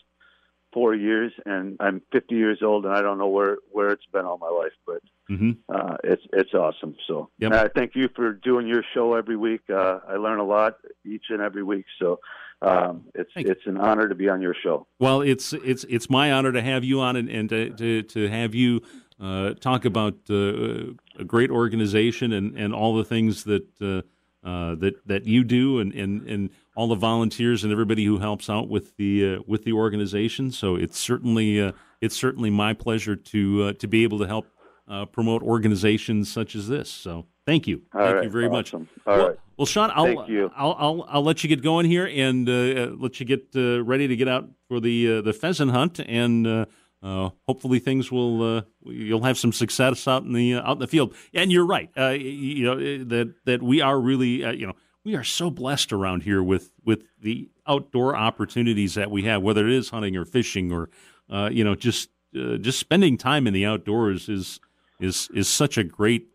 four 0.76 0.94
years, 0.94 1.32
and 1.46 1.78
I'm 1.80 2.02
50 2.12 2.36
years 2.36 2.60
old, 2.62 2.86
and 2.86 2.94
I 2.94 3.02
don't 3.02 3.18
know 3.18 3.30
where 3.30 3.58
where 3.72 3.90
it's 3.92 4.06
been 4.12 4.26
all 4.26 4.38
my 4.38 4.50
life, 4.50 4.74
but 4.86 5.02
Mhm. 5.32 5.58
uh, 5.70 5.96
it's 6.04 6.22
it's 6.34 6.54
awesome. 6.54 6.96
So 7.08 7.30
Yep. 7.40 7.74
thank 7.74 7.96
you 7.96 8.10
for 8.16 8.34
doing 8.34 8.68
your 8.68 8.84
show 8.94 9.16
every 9.16 9.38
week. 9.38 9.62
Uh, 9.70 10.00
I 10.08 10.18
learn 10.18 10.40
a 10.40 10.44
lot 10.46 10.76
each 11.06 11.28
and 11.30 11.42
every 11.42 11.64
week. 11.64 11.86
So 11.98 12.20
um, 12.62 13.06
it's 13.16 13.32
Thank 13.34 13.48
it's 13.48 13.66
an 13.66 13.78
honor 13.78 14.08
to 14.10 14.16
be 14.16 14.28
on 14.30 14.42
your 14.42 14.54
show. 14.54 14.86
Well, 15.00 15.22
it's 15.22 15.54
it's 15.54 15.86
it's 15.86 16.10
my 16.10 16.32
honor 16.34 16.52
to 16.52 16.62
have 16.62 16.84
you 16.84 17.00
on 17.00 17.16
and, 17.16 17.30
and 17.30 17.50
to, 17.50 17.70
to 17.72 18.02
to 18.04 18.28
have 18.28 18.54
you 18.54 18.82
uh, 19.20 19.54
talk 19.54 19.86
about 19.86 20.16
uh, 20.30 20.92
a 21.18 21.24
great 21.26 21.50
organization 21.52 22.34
and, 22.34 22.58
and 22.58 22.74
all 22.74 22.96
the 22.98 23.06
things 23.06 23.46
that 23.46 23.66
uh, 23.82 24.02
uh, 24.46 24.76
that 24.76 24.96
that 25.08 25.26
you 25.26 25.44
do 25.44 25.80
and, 25.80 25.94
and, 25.94 26.28
and 26.30 26.50
all 26.76 26.88
the 26.88 26.96
volunteers 26.96 27.64
and 27.64 27.72
everybody 27.72 28.06
who 28.06 28.20
helps 28.20 28.50
out 28.50 28.70
with 28.70 28.96
the 28.98 29.36
uh, 29.36 29.40
with 29.48 29.64
the 29.64 29.74
organization. 29.74 30.52
So 30.52 30.76
it's 30.76 31.00
certainly 31.00 31.62
uh, 31.62 31.72
it's 32.02 32.16
certainly 32.16 32.50
my 32.50 32.74
pleasure 32.74 33.16
to 33.16 33.64
uh, 33.64 33.74
to 33.74 33.88
be 33.88 34.04
able 34.04 34.20
to 34.20 34.28
help 34.28 34.48
uh, 34.88 35.06
promote 35.06 35.42
organizations 35.42 36.32
such 36.32 36.56
as 36.56 36.68
this. 36.68 36.90
So 36.90 37.26
thank 37.46 37.68
you, 37.68 37.82
All 37.94 38.02
thank 38.02 38.16
right, 38.16 38.24
you 38.26 38.30
very 38.30 38.50
much. 38.50 38.74
awesome. 38.74 38.90
All 39.08 39.18
well, 39.18 39.28
right. 39.30 39.40
well, 39.58 39.66
Sean, 39.66 39.92
I'll, 39.94 40.30
you. 40.30 40.52
I'll, 40.56 40.76
I'll 40.78 41.06
I'll 41.10 41.24
let 41.24 41.44
you 41.44 41.50
get 41.50 41.64
going 41.64 41.86
here 41.86 42.06
and 42.06 42.48
uh, 42.48 42.96
let 42.98 43.20
you 43.20 43.26
get 43.26 43.48
uh, 43.56 43.84
ready 43.84 44.08
to 44.08 44.16
get 44.16 44.28
out 44.28 44.50
for 44.68 44.80
the 44.80 45.18
uh, 45.18 45.22
the 45.22 45.34
pheasant 45.34 45.72
hunt, 45.72 46.00
and 46.00 46.46
uh, 46.46 46.66
uh, 47.06 47.30
hopefully 47.48 47.78
things 47.80 48.12
will 48.12 48.58
uh, 48.58 48.62
you'll 48.84 49.24
have 49.24 49.38
some 49.38 49.54
success 49.54 50.08
out 50.08 50.24
in 50.24 50.34
the 50.34 50.56
uh, 50.56 50.68
out 50.68 50.74
in 50.74 50.80
the 50.80 50.88
field. 50.88 51.14
And 51.34 51.52
you're 51.52 51.66
right, 51.66 51.90
uh, 51.98 52.10
you 52.10 52.66
know 52.66 52.76
that 53.06 53.34
that 53.46 53.62
we 53.62 53.82
are 53.82 54.00
really 54.00 54.44
uh, 54.44 54.52
you 54.52 54.68
know 54.68 54.74
we 55.06 55.15
are 55.15 55.24
so 55.24 55.50
blessed 55.50 55.94
around 55.94 56.24
here 56.24 56.44
with 56.44 56.72
with 56.84 57.04
the 57.22 57.50
outdoor 57.68 58.15
opportunities 58.15 58.96
that 58.96 59.12
we 59.12 59.24
have, 59.24 59.41
whether 59.41 59.68
it 59.68 59.74
is 59.74 59.89
hunting 59.91 60.18
or 60.18 60.26
fishing 60.26 60.72
or 60.72 60.89
uh, 61.30 61.50
you 61.52 61.63
know 61.63 61.76
just 61.76 62.10
uh, 62.38 62.58
just 62.58 62.80
spending 62.80 63.18
time 63.18 63.48
in 63.48 63.54
the 63.54 63.65
outdoors 63.65 64.28
is 64.28 64.60
is 65.00 65.30
is 65.34 65.48
such 65.48 65.78
a 65.78 65.84
great 65.84 66.28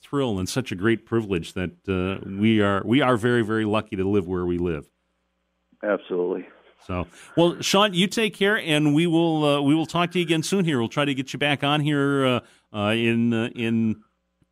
thrill 0.00 0.38
and 0.38 0.48
such 0.48 0.72
a 0.72 0.74
great 0.74 1.06
privilege 1.06 1.52
that 1.52 1.70
uh, 1.88 2.26
we 2.28 2.60
are 2.60 2.82
we 2.84 3.00
are 3.00 3.16
very 3.16 3.42
very 3.42 3.66
lucky 3.66 3.94
to 3.94 4.08
live 4.08 4.26
where 4.26 4.46
we 4.46 4.58
live. 4.58 4.88
Absolutely. 5.84 6.48
So, 6.86 7.06
well, 7.36 7.60
Sean, 7.60 7.94
you 7.94 8.08
take 8.08 8.34
care, 8.34 8.58
and 8.58 8.92
we 8.92 9.06
will 9.06 9.44
uh, 9.44 9.60
we 9.60 9.74
will 9.74 9.86
talk 9.86 10.10
to 10.12 10.18
you 10.18 10.24
again 10.24 10.42
soon. 10.42 10.64
Here, 10.64 10.78
we'll 10.80 10.88
try 10.88 11.04
to 11.04 11.14
get 11.14 11.32
you 11.32 11.38
back 11.38 11.62
on 11.62 11.80
here 11.80 12.26
uh, 12.26 12.40
uh, 12.74 12.90
in 12.90 13.32
uh, 13.32 13.50
in 13.54 14.02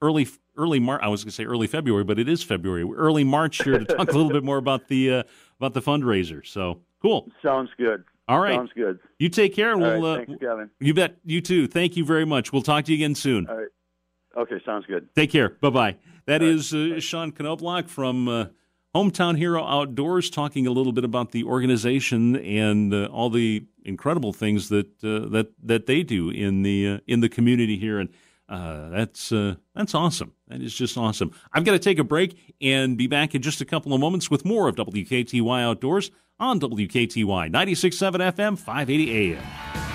early 0.01 0.29
early 0.61 0.79
March. 0.81 1.01
I 1.03 1.09
was 1.09 1.25
going 1.25 1.31
to 1.31 1.35
say 1.35 1.45
early 1.45 1.67
February, 1.67 2.05
but 2.05 2.19
it 2.19 2.29
is 2.29 2.43
February. 2.43 2.85
Early 2.85 3.25
March 3.25 3.63
here 3.63 3.79
to 3.79 3.85
talk 3.85 4.11
a 4.11 4.17
little 4.17 4.31
bit 4.31 4.45
more 4.45 4.57
about 4.67 4.89
the 4.89 5.13
uh, 5.13 5.23
about 5.59 5.75
the 5.75 5.83
fundraiser. 5.83 6.47
So 6.47 6.81
cool. 7.03 7.29
Sounds 7.43 7.71
good. 7.79 8.05
All 8.29 8.41
right. 8.41 8.55
Sounds 8.55 8.71
good. 8.75 9.01
You 9.19 9.29
take 9.29 9.55
care, 9.55 9.73
and 9.73 9.81
we'll. 9.81 10.07
All 10.07 10.17
right, 10.17 10.23
uh, 10.23 10.27
thanks, 10.27 10.41
Kevin. 10.41 10.71
you 10.79 10.95
bet. 10.95 11.17
You 11.25 11.41
too. 11.41 11.67
Thank 11.67 11.97
you 11.97 12.05
very 12.05 12.25
much. 12.25 12.53
We'll 12.53 12.63
talk 12.63 12.85
to 12.85 12.93
you 12.93 12.99
again 12.99 13.15
soon. 13.15 13.49
All 13.49 13.57
right. 13.57 13.69
Okay, 14.37 14.61
sounds 14.65 14.87
good. 14.87 15.09
Take 15.17 15.31
care. 15.31 15.49
Bye 15.49 15.71
bye. 15.71 15.97
That 16.27 16.43
All 16.43 16.49
is 16.49 16.73
uh, 16.73 17.01
Sean 17.01 17.33
Knobloch 17.33 17.89
from 17.89 18.29
uh, 18.29 18.45
Hometown 18.95 19.37
Hero 19.37 19.65
Outdoors 19.65 20.31
talking 20.31 20.67
a 20.67 20.71
little 20.71 20.93
bit 20.93 21.05
about 21.05 21.33
the 21.33 21.45
organization 21.45 22.37
and 22.37 22.95
uh, 22.95 23.07
all 23.07 23.31
the 23.31 23.65
incredible 23.85 24.33
things 24.33 24.69
that 24.69 24.87
uh, 25.03 25.29
that 25.31 25.53
that 25.63 25.87
they 25.87 26.03
do 26.03 26.31
in 26.31 26.63
the 26.63 26.89
uh, 26.89 26.99
in 27.07 27.21
the 27.21 27.29
community 27.29 27.77
here, 27.77 27.99
and 27.99 28.11
uh, 28.51 28.89
that's 28.91 29.31
uh, 29.31 29.55
that's 29.75 29.95
awesome. 29.95 30.33
That 30.49 30.61
is 30.61 30.75
just 30.75 30.99
awesome. 30.99 31.33
I've 31.53 31.65
got 31.65 31.73
to 31.73 31.79
take 31.79 32.01
a 32.01 32.05
break 32.05 32.55
and 32.61 32.99
be 32.99 33.07
back 33.07 33.35
in 33.35 33.43
just 33.43 33.61
a 33.61 33.65
couple 33.65 33.95
of 33.95 34.01
moments 34.01 34.31
with 34.31 34.45
more 34.45 34.69
of 34.69 34.75
WKTY 34.75 35.63
Outdoors 35.63 36.11
on 36.41 36.59
WKTY 36.59 37.51
96.7 37.51 38.33
FM, 38.33 38.59
580 38.59 39.35
AM. 39.35 39.90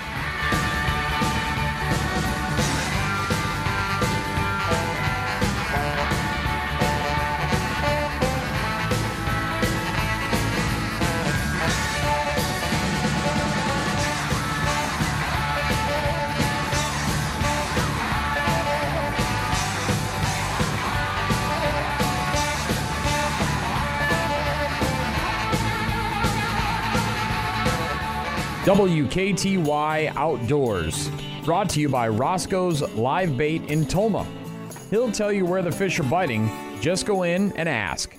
WKTY 28.66 30.12
Outdoors, 30.16 31.08
brought 31.44 31.70
to 31.70 31.80
you 31.80 31.88
by 31.88 32.08
Roscoe's 32.08 32.82
Live 32.94 33.36
Bait 33.36 33.62
in 33.70 33.86
Tomah. 33.86 34.26
He'll 34.90 35.12
tell 35.12 35.30
you 35.30 35.46
where 35.46 35.62
the 35.62 35.70
fish 35.70 36.00
are 36.00 36.02
biting. 36.02 36.50
Just 36.80 37.06
go 37.06 37.22
in 37.22 37.52
and 37.52 37.68
ask. 37.68 38.18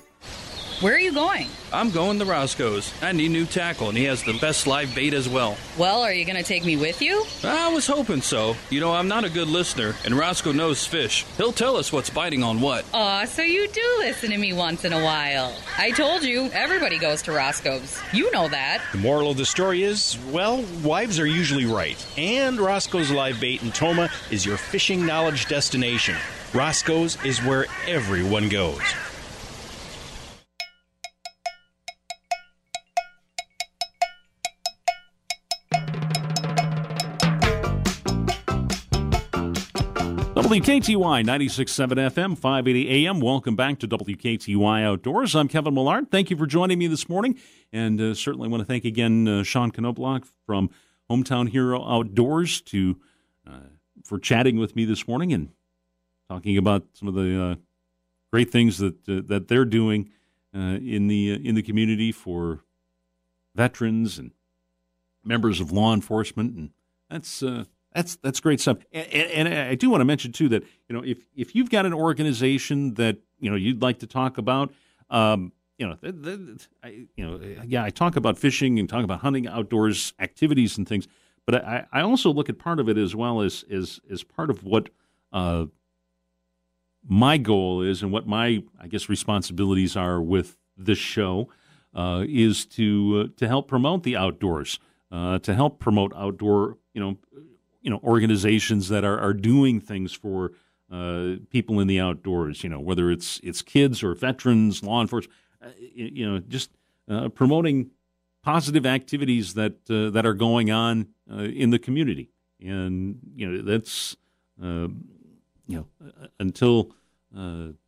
Where 0.79 0.93
are 0.93 0.99
you 0.99 1.11
going? 1.11 1.47
I'm 1.73 1.89
going 1.89 2.19
to 2.19 2.25
Roscoe's. 2.25 2.93
I 3.01 3.11
need 3.11 3.31
new 3.31 3.47
tackle, 3.47 3.89
and 3.89 3.97
he 3.97 4.03
has 4.03 4.21
the 4.21 4.37
best 4.37 4.67
live 4.67 4.93
bait 4.93 5.15
as 5.15 5.27
well. 5.27 5.57
Well, 5.75 6.03
are 6.03 6.13
you 6.13 6.23
going 6.23 6.37
to 6.37 6.43
take 6.43 6.63
me 6.63 6.77
with 6.77 7.01
you? 7.01 7.25
I 7.43 7.73
was 7.73 7.87
hoping 7.87 8.21
so. 8.21 8.55
You 8.69 8.79
know, 8.79 8.93
I'm 8.93 9.07
not 9.07 9.23
a 9.23 9.29
good 9.31 9.47
listener, 9.47 9.95
and 10.05 10.13
Roscoe 10.13 10.51
knows 10.51 10.85
fish. 10.85 11.25
He'll 11.35 11.51
tell 11.51 11.77
us 11.77 11.91
what's 11.91 12.11
biting 12.11 12.43
on 12.43 12.61
what. 12.61 12.85
Aw, 12.93 13.25
so 13.25 13.41
you 13.41 13.67
do 13.69 13.95
listen 13.97 14.29
to 14.29 14.37
me 14.37 14.53
once 14.53 14.85
in 14.85 14.93
a 14.93 15.03
while. 15.03 15.57
I 15.79 15.89
told 15.89 16.21
you, 16.21 16.51
everybody 16.53 16.99
goes 16.99 17.23
to 17.23 17.31
Roscoe's. 17.31 17.99
You 18.13 18.29
know 18.31 18.47
that. 18.47 18.83
The 18.91 18.99
moral 18.99 19.31
of 19.31 19.37
the 19.37 19.45
story 19.47 19.81
is, 19.81 20.15
well, 20.29 20.63
wives 20.83 21.19
are 21.19 21.25
usually 21.25 21.65
right. 21.65 22.05
And 22.19 22.59
Roscoe's 22.59 23.09
Live 23.09 23.41
Bait 23.41 23.63
in 23.63 23.71
Tomah 23.71 24.11
is 24.29 24.45
your 24.45 24.57
fishing 24.57 25.07
knowledge 25.07 25.47
destination. 25.47 26.17
Roscoe's 26.53 27.17
is 27.25 27.39
where 27.43 27.65
everyone 27.87 28.47
goes. 28.47 28.79
WKTY 40.47 41.25
96.7 41.25 42.09
FM, 42.09 42.37
580 42.37 43.05
AM. 43.05 43.19
Welcome 43.19 43.57
back 43.57 43.79
to 43.79 43.87
WKTY 43.87 44.81
Outdoors. 44.81 45.35
I'm 45.35 45.49
Kevin 45.49 45.73
Millard. 45.73 46.09
Thank 46.09 46.29
you 46.29 46.37
for 46.37 46.45
joining 46.45 46.79
me 46.79 46.87
this 46.87 47.09
morning. 47.09 47.37
And 47.73 47.99
uh, 47.99 48.13
certainly 48.13 48.47
want 48.47 48.61
to 48.61 48.65
thank 48.65 48.85
again 48.85 49.27
uh, 49.27 49.43
Sean 49.43 49.71
Knobloch 49.71 50.25
from 50.45 50.69
Hometown 51.11 51.49
Hero 51.49 51.85
Outdoors 51.85 52.61
to 52.61 52.95
uh, 53.45 53.59
for 54.05 54.19
chatting 54.19 54.57
with 54.57 54.73
me 54.73 54.85
this 54.85 55.05
morning 55.05 55.33
and 55.33 55.49
talking 56.29 56.57
about 56.57 56.85
some 56.93 57.09
of 57.09 57.13
the 57.13 57.43
uh, 57.43 57.55
great 58.31 58.49
things 58.49 58.77
that 58.77 58.95
uh, 59.09 59.19
that 59.25 59.49
they're 59.49 59.65
doing 59.65 60.09
uh, 60.55 60.79
in 60.81 61.09
the 61.09 61.45
in 61.45 61.55
the 61.55 61.61
community 61.61 62.13
for 62.13 62.61
veterans 63.53 64.17
and 64.17 64.31
members 65.25 65.59
of 65.59 65.73
law 65.73 65.93
enforcement, 65.93 66.55
and 66.55 66.69
that's 67.09 67.43
that's 67.97 68.15
that's 68.17 68.39
great 68.39 68.61
stuff. 68.61 68.77
And, 68.93 69.07
and, 69.07 69.47
and 69.47 69.69
I 69.69 69.73
do 69.73 69.89
want 69.89 70.01
to 70.01 70.05
mention 70.05 70.31
too 70.31 70.47
that 70.49 70.63
you 70.87 70.95
know 70.95 71.03
if 71.03 71.17
if 71.35 71.55
you've 71.55 71.71
got 71.71 71.87
an 71.87 71.93
organization 71.93 72.93
that 72.93 73.17
you 73.39 73.49
know 73.49 73.55
you'd 73.55 73.81
like 73.81 73.99
to 73.99 74.07
talk 74.07 74.37
about. 74.37 74.71
Um, 75.09 75.51
you 75.79 75.87
know, 75.87 75.93
th- 75.93 76.23
th- 76.23 76.67
I, 76.83 77.05
you 77.15 77.23
know, 77.23 77.39
yeah, 77.63 77.83
I 77.83 77.91
talk 77.91 78.15
about 78.15 78.35
fishing 78.35 78.79
and 78.79 78.89
talk 78.89 79.03
about 79.03 79.19
hunting, 79.19 79.47
outdoors 79.47 80.11
activities 80.19 80.75
and 80.75 80.87
things, 80.87 81.07
but 81.45 81.63
I, 81.63 81.85
I 81.91 82.01
also 82.01 82.33
look 82.33 82.49
at 82.49 82.57
part 82.57 82.79
of 82.79 82.89
it 82.89 82.97
as 82.97 83.15
well 83.15 83.41
as 83.41 83.63
as 83.71 83.99
as 84.11 84.23
part 84.23 84.49
of 84.49 84.63
what 84.63 84.89
uh, 85.31 85.65
my 87.07 87.37
goal 87.37 87.83
is 87.83 88.01
and 88.01 88.11
what 88.11 88.27
my 88.27 88.63
I 88.79 88.87
guess 88.87 89.07
responsibilities 89.09 89.95
are 89.95 90.19
with 90.21 90.57
this 90.75 90.97
show 90.97 91.49
uh, 91.95 92.25
is 92.27 92.65
to 92.67 93.25
uh, 93.25 93.33
to 93.37 93.47
help 93.47 93.67
promote 93.67 94.03
the 94.03 94.15
outdoors, 94.17 94.79
uh, 95.11 95.39
to 95.39 95.53
help 95.53 95.79
promote 95.79 96.11
outdoor 96.15 96.77
you 96.93 97.01
know 97.01 97.17
you 97.87 97.91
know 97.91 98.01
organizations 98.03 98.89
that 98.89 99.05
are, 99.05 99.17
are 99.17 99.33
doing 99.33 99.79
things 99.79 100.11
for 100.11 100.51
uh, 100.91 101.35
people 101.49 101.79
in 101.79 101.87
the 101.87 102.01
outdoors. 102.01 102.61
You 102.61 102.69
know 102.69 102.81
whether 102.81 103.09
it's 103.09 103.39
it's 103.43 103.61
kids 103.61 104.03
or 104.03 104.13
veterans, 104.13 104.83
law 104.83 104.99
enforcement. 104.99 105.33
Uh, 105.63 105.69
you, 105.79 106.29
know 106.29 106.39
just 106.39 106.69
uh, 107.09 107.29
promoting 107.29 107.91
positive 108.43 108.85
activities 108.85 109.53
that 109.53 109.89
uh, 109.89 110.09
that 110.09 110.25
are 110.25 110.33
going 110.33 110.69
on 110.69 111.07
uh, 111.31 111.43
in 111.43 111.69
the 111.69 111.79
community, 111.79 112.29
and 112.59 113.19
you 113.33 113.49
know 113.49 113.61
that's 113.61 114.17
uh, 114.61 114.89
you 115.65 115.77
know 115.77 115.87
uh, 116.05 116.27
until 116.41 116.91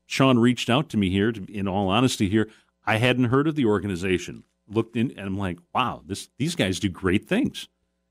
Sean 0.05 0.39
reached 0.39 0.69
out 0.69 0.87
to 0.87 0.95
me 0.95 1.09
here. 1.09 1.33
To, 1.33 1.45
in 1.53 1.67
all 1.67 1.89
honesty, 1.89 2.29
here 2.29 2.49
I 2.85 2.99
hadn't 2.99 3.25
heard 3.25 3.49
of 3.49 3.55
the 3.55 3.65
organization. 3.65 4.45
Looked 4.65 4.95
in, 4.95 5.11
and 5.17 5.27
I'm 5.27 5.37
like, 5.37 5.57
wow, 5.75 6.03
this 6.05 6.29
these 6.37 6.55
guys 6.55 6.79
do 6.79 6.87
great 6.87 7.27
things. 7.27 7.67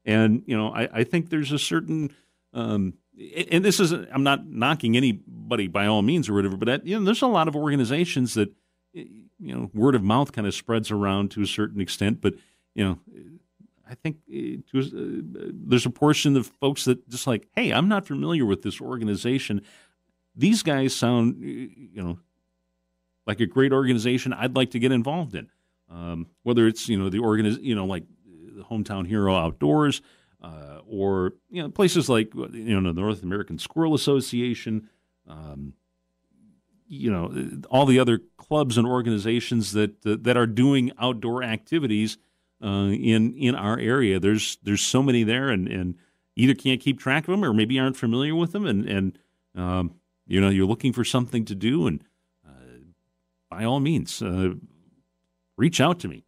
And 0.09 0.43
you 0.47 0.57
know, 0.57 0.71
I, 0.71 0.89
I 1.01 1.05
think 1.05 1.29
there's 1.29 1.53
a 1.53 1.59
certain, 1.59 2.11
um, 2.55 2.95
and 3.53 3.63
this 3.63 3.79
is 3.79 3.93
I'm 3.93 4.23
not 4.23 4.47
knocking 4.47 4.97
anybody 4.97 5.69
by 5.69 5.87
all 5.87 6.01
means 6.01 6.31
or 6.31 6.35
whatever, 6.35 6.57
but 6.57 6.87
you 6.87 6.99
know, 6.99 7.05
there's 7.05 7.21
a 7.21 7.27
lot 7.27 7.47
of 7.47 7.55
organizations 7.55 8.33
that 8.33 8.51
you 8.95 9.29
know 9.39 9.71
word 9.75 9.95
of 9.95 10.03
mouth 10.03 10.33
kind 10.33 10.47
of 10.47 10.55
spreads 10.55 10.91
around 10.91 11.31
to 11.33 11.43
a 11.43 11.47
certain 11.47 11.81
extent, 11.81 12.21
but 12.21 12.35
you 12.75 12.85
know. 12.85 12.99
I 13.91 13.95
think 13.95 14.19
uh, 14.29 14.61
there's 14.69 15.87
a 15.87 15.91
portion 15.91 16.37
of 16.37 16.49
folks 16.61 16.85
that 16.85 17.09
just 17.09 17.27
like, 17.27 17.49
hey, 17.57 17.73
I'm 17.73 17.89
not 17.89 18.07
familiar 18.07 18.45
with 18.45 18.61
this 18.61 18.83
organization. 18.83 19.63
These 20.37 20.63
guys 20.63 20.95
sound, 20.95 21.41
you 21.41 22.03
know, 22.03 22.19
like 23.27 23.41
a 23.41 23.47
great 23.47 23.73
organization. 23.73 24.35
I'd 24.35 24.55
like 24.55 24.73
to 24.73 24.79
get 24.79 24.93
involved 24.93 25.35
in. 25.35 25.49
Um, 25.91 26.27
whether 26.43 26.67
it's 26.67 26.87
you 26.87 26.99
know 26.99 27.09
the 27.09 27.17
organiz, 27.17 27.63
you 27.63 27.75
know, 27.75 27.87
like 27.87 28.05
the 28.59 28.65
Hometown 28.65 29.07
Hero 29.07 29.35
Outdoors, 29.35 30.03
uh, 30.43 30.81
or 30.87 31.35
you 31.49 31.63
know 31.63 31.71
places 31.71 32.09
like 32.09 32.35
you 32.35 32.81
know 32.81 32.93
the 32.93 33.01
North 33.01 33.23
American 33.23 33.59
Squirrel 33.59 33.95
Association, 33.95 34.89
um, 35.27 35.73
you 36.87 37.11
know 37.11 37.33
all 37.71 37.87
the 37.87 37.99
other 37.99 38.21
clubs 38.37 38.77
and 38.77 38.87
organizations 38.87 39.73
that 39.73 40.05
uh, 40.05 40.17
that 40.21 40.37
are 40.37 40.47
doing 40.47 40.93
outdoor 40.99 41.43
activities 41.43 42.19
uh, 42.63 42.91
in 42.91 43.35
in 43.35 43.55
our 43.55 43.79
area. 43.79 44.21
There's 44.21 44.59
there's 44.63 44.83
so 44.83 45.03
many 45.03 45.23
there, 45.23 45.49
and, 45.49 45.69
and 45.69 45.95
either 46.37 46.55
can't 46.55 46.81
keep 46.81 46.99
track 46.99 47.25
of 47.29 47.33
them, 47.33 47.45
or 47.45 47.53
maybe 47.53 47.79
aren't 47.79 47.97
familiar 47.97 48.35
with 48.35 48.53
them, 48.53 48.67
and 48.67 48.89
and 48.89 49.19
um, 49.55 49.95
you 50.27 50.41
know 50.41 50.49
you're 50.49 50.67
looking 50.67 50.93
for 50.93 51.05
something 51.05 51.45
to 51.47 51.55
do, 51.55 51.87
and 51.87 52.03
uh, 52.47 52.83
by 53.51 53.65
all 53.65 53.81
means, 53.81 54.21
uh, 54.21 54.55
reach 55.57 55.81
out 55.81 56.01
to 56.01 56.09
me. 56.09 56.25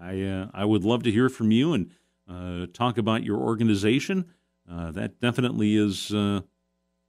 I 0.00 0.22
uh, 0.22 0.48
I 0.52 0.64
would 0.64 0.84
love 0.84 1.02
to 1.04 1.10
hear 1.10 1.28
from 1.28 1.50
you 1.50 1.72
and 1.72 1.90
uh, 2.28 2.66
talk 2.72 2.98
about 2.98 3.24
your 3.24 3.38
organization. 3.38 4.26
Uh, 4.70 4.90
that 4.92 5.20
definitely 5.20 5.76
is 5.76 6.12
uh, 6.12 6.40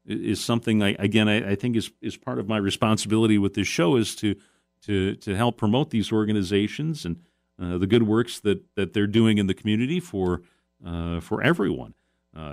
is 0.05 0.43
something 0.43 0.83
I 0.83 0.95
again 0.99 1.27
I, 1.27 1.51
I, 1.51 1.55
think 1.55 1.75
is 1.75 1.91
is 2.01 2.17
part 2.17 2.37
of 2.37 2.47
my 2.47 2.57
responsibility 2.57 3.37
with 3.37 3.53
this 3.53 3.67
show 3.67 3.95
is 3.95 4.15
to 4.17 4.35
to 4.83 5.15
to 5.15 5.35
help 5.35 5.57
promote 5.57 5.89
these 5.89 6.11
organizations 6.11 7.05
and 7.05 7.21
uh, 7.61 7.77
the 7.77 7.87
good 7.87 8.03
works 8.03 8.39
that 8.41 8.63
that 8.75 8.93
they're 8.93 9.07
doing 9.07 9.37
in 9.37 9.47
the 9.47 9.53
community 9.53 9.99
for 9.99 10.41
uh, 10.85 11.21
for 11.21 11.41
everyone, 11.41 11.93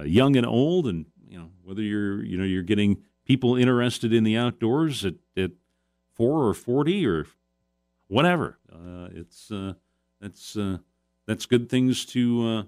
young 0.05 0.37
and 0.37 0.47
old, 0.47 0.87
and 0.87 1.07
you 1.29 1.39
know 1.39 1.51
whether 1.63 1.83
you're 1.83 2.23
you 2.25 2.39
know 2.39 2.45
you're 2.45 2.63
getting 2.63 3.03
people 3.25 3.57
interested 3.57 4.13
in 4.13 4.25
the 4.25 4.37
outdoors 4.37 5.05
at, 5.05 5.15
at 5.37 5.51
four 6.15 6.47
or 6.47 6.55
forty 6.55 7.05
or 7.07 7.27
whatever. 8.07 8.59
It's 9.15 9.51
that's 10.23 10.57
uh, 10.57 10.79
that's 11.27 11.45
good 11.47 11.69
things 11.69 12.07
to 12.07 12.49
uh, 12.49 12.63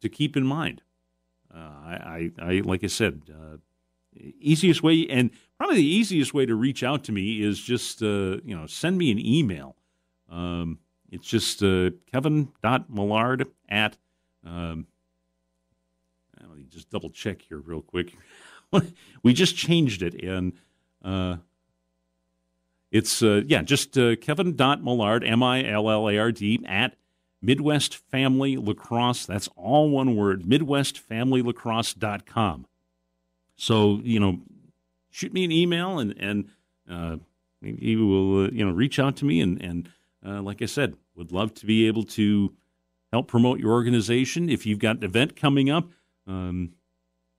to 0.00 0.08
keep 0.08 0.36
in 0.36 0.46
mind. 0.46 0.82
Uh, 1.52 1.58
I, 1.58 2.30
I, 2.40 2.44
I, 2.44 2.60
like 2.64 2.84
I 2.84 2.86
said, 2.86 3.22
uh, 3.30 3.56
easiest 4.40 4.82
way 4.82 5.06
and 5.08 5.30
probably 5.58 5.76
the 5.76 5.86
easiest 5.86 6.34
way 6.34 6.46
to 6.46 6.54
reach 6.54 6.82
out 6.82 7.02
to 7.04 7.12
me 7.12 7.42
is 7.42 7.58
just 7.58 8.00
you 8.00 8.40
know 8.44 8.66
send 8.66 8.96
me 8.96 9.10
an 9.10 9.18
email. 9.18 9.76
Um, 10.30 10.78
it's 11.10 11.26
just 11.26 11.60
Kevin.Millard 11.60 13.46
at 13.68 13.96
um, 14.46 14.86
let 16.40 16.56
me 16.56 16.66
just 16.68 16.90
double 16.90 17.10
check 17.10 17.42
here 17.42 17.58
real 17.58 17.82
quick. 17.82 18.16
we 19.22 19.32
just 19.32 19.56
changed 19.56 20.02
it, 20.02 20.14
and 20.22 20.52
uh, 21.04 21.36
it's 22.96 23.22
uh, 23.22 23.42
yeah, 23.46 23.62
just 23.62 23.96
uh, 23.98 24.16
Kevin.Millard, 24.16 25.24
M 25.24 25.42
I 25.42 25.68
L 25.68 25.90
L 25.90 26.08
A 26.08 26.16
R 26.18 26.32
D, 26.32 26.64
at 26.66 26.96
Midwest 27.42 27.96
Family 27.96 28.56
La 28.56 28.72
Crosse. 28.74 29.26
That's 29.26 29.48
all 29.56 29.90
one 29.90 30.16
word, 30.16 30.44
MidwestFamilyLacrosse.com. 30.44 32.66
So, 33.56 34.00
you 34.02 34.18
know, 34.20 34.40
shoot 35.10 35.32
me 35.32 35.44
an 35.44 35.52
email 35.52 35.98
and, 35.98 36.14
and 36.18 36.48
uh, 36.90 37.16
you 37.62 38.06
will, 38.06 38.44
uh, 38.44 38.48
you 38.50 38.62
know, 38.64 38.72
reach 38.72 38.98
out 38.98 39.16
to 39.16 39.24
me. 39.24 39.40
And, 39.40 39.62
and 39.62 39.88
uh, 40.26 40.42
like 40.42 40.62
I 40.62 40.66
said, 40.66 40.96
would 41.14 41.32
love 41.32 41.54
to 41.54 41.66
be 41.66 41.86
able 41.86 42.04
to 42.04 42.54
help 43.12 43.28
promote 43.28 43.60
your 43.60 43.72
organization. 43.72 44.50
If 44.50 44.66
you've 44.66 44.78
got 44.78 44.96
an 44.96 45.04
event 45.04 45.36
coming 45.36 45.70
up, 45.70 45.90
um, 46.26 46.72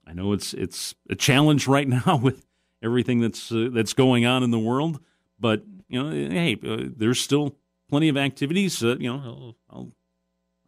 I 0.06 0.14
know 0.14 0.32
it's 0.32 0.54
it's 0.54 0.96
a 1.10 1.16
challenge 1.16 1.68
right 1.68 1.88
now 2.06 2.20
with 2.22 2.46
everything 2.82 3.20
that's 3.20 3.52
uh, 3.52 3.70
that's 3.72 3.94
going 3.94 4.26
on 4.26 4.44
in 4.44 4.52
the 4.52 4.60
world, 4.60 5.00
but 5.40 5.64
you 5.88 6.02
know, 6.02 6.10
hey, 6.10 6.58
uh, 6.68 6.90
there's 6.96 7.20
still 7.20 7.56
plenty 7.90 8.10
of 8.10 8.18
activities. 8.18 8.84
Uh, 8.84 8.96
you 9.00 9.12
know, 9.12 9.22
I'll 9.24 9.56
I'll, 9.70 9.92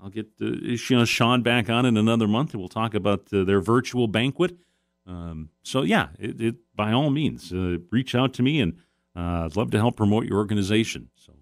I'll 0.02 0.10
get 0.10 0.28
uh, 0.42 0.46
you 0.46 0.78
know, 0.92 1.06
Sean 1.06 1.42
back 1.42 1.70
on 1.70 1.86
in 1.86 1.98
another 1.98 2.28
month, 2.28 2.54
and 2.54 2.62
we'll 2.62 2.70
talk 2.70 2.94
about 2.94 3.28
uh, 3.34 3.44
their 3.44 3.62
virtual 3.62 4.08
banquet. 4.08 4.58
Um, 5.06 5.50
so 5.64 5.82
yeah, 5.82 6.10
it, 6.20 6.40
it, 6.40 6.56
by 6.76 6.92
all 6.92 7.10
means, 7.10 7.52
uh, 7.52 7.78
reach 7.92 8.14
out 8.14 8.34
to 8.36 8.44
me, 8.44 8.60
and 8.62 8.78
I'd 9.16 9.56
love 9.56 9.72
to 9.72 9.78
help 9.78 9.98
promote 9.98 10.26
your 10.26 10.38
organization. 10.38 11.10
So 11.16 11.34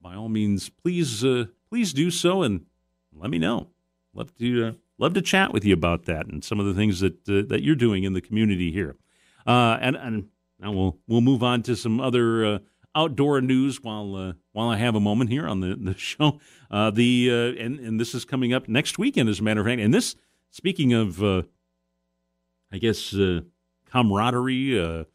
by 0.00 0.14
all 0.14 0.28
means, 0.28 0.68
please 0.68 1.24
please 1.68 1.92
do 1.92 2.10
so, 2.10 2.42
and 2.42 2.66
let 3.12 3.30
me 3.30 3.38
know. 3.38 3.68
Love 4.12 4.36
to 4.38 4.76
love 4.98 5.14
to 5.14 5.22
chat 5.22 5.52
with 5.52 5.64
you 5.64 5.74
about 5.74 6.04
that 6.04 6.26
and 6.26 6.44
some 6.44 6.60
of 6.60 6.66
the 6.66 6.74
things 6.74 7.00
that 7.00 7.28
uh, 7.28 7.42
that 7.48 7.62
you're 7.62 7.74
doing 7.74 8.04
in 8.04 8.12
the 8.12 8.20
community 8.20 8.70
here. 8.70 8.96
Uh, 9.46 9.78
and 9.80 9.96
and 9.96 10.28
now 10.58 10.72
we'll 10.72 10.98
we'll 11.06 11.20
move 11.20 11.42
on 11.42 11.62
to 11.62 11.76
some 11.76 12.00
other 12.00 12.44
uh, 12.44 12.58
outdoor 12.94 13.40
news 13.40 13.82
while 13.82 14.14
uh, 14.16 14.32
while 14.52 14.68
I 14.68 14.76
have 14.76 14.94
a 14.94 15.00
moment 15.00 15.30
here 15.30 15.46
on 15.46 15.60
the 15.60 15.76
the 15.76 15.96
show. 15.96 16.40
Uh, 16.70 16.90
the 16.90 17.30
uh, 17.30 17.62
and 17.62 17.78
and 17.80 18.00
this 18.00 18.14
is 18.14 18.24
coming 18.24 18.52
up 18.52 18.68
next 18.68 18.98
weekend, 18.98 19.28
as 19.28 19.40
a 19.40 19.42
matter 19.42 19.60
of 19.60 19.66
fact. 19.66 19.80
And 19.80 19.92
this, 19.92 20.16
speaking 20.50 20.92
of, 20.92 21.22
I 21.22 22.78
guess 22.78 23.14
camaraderie, 23.90 25.06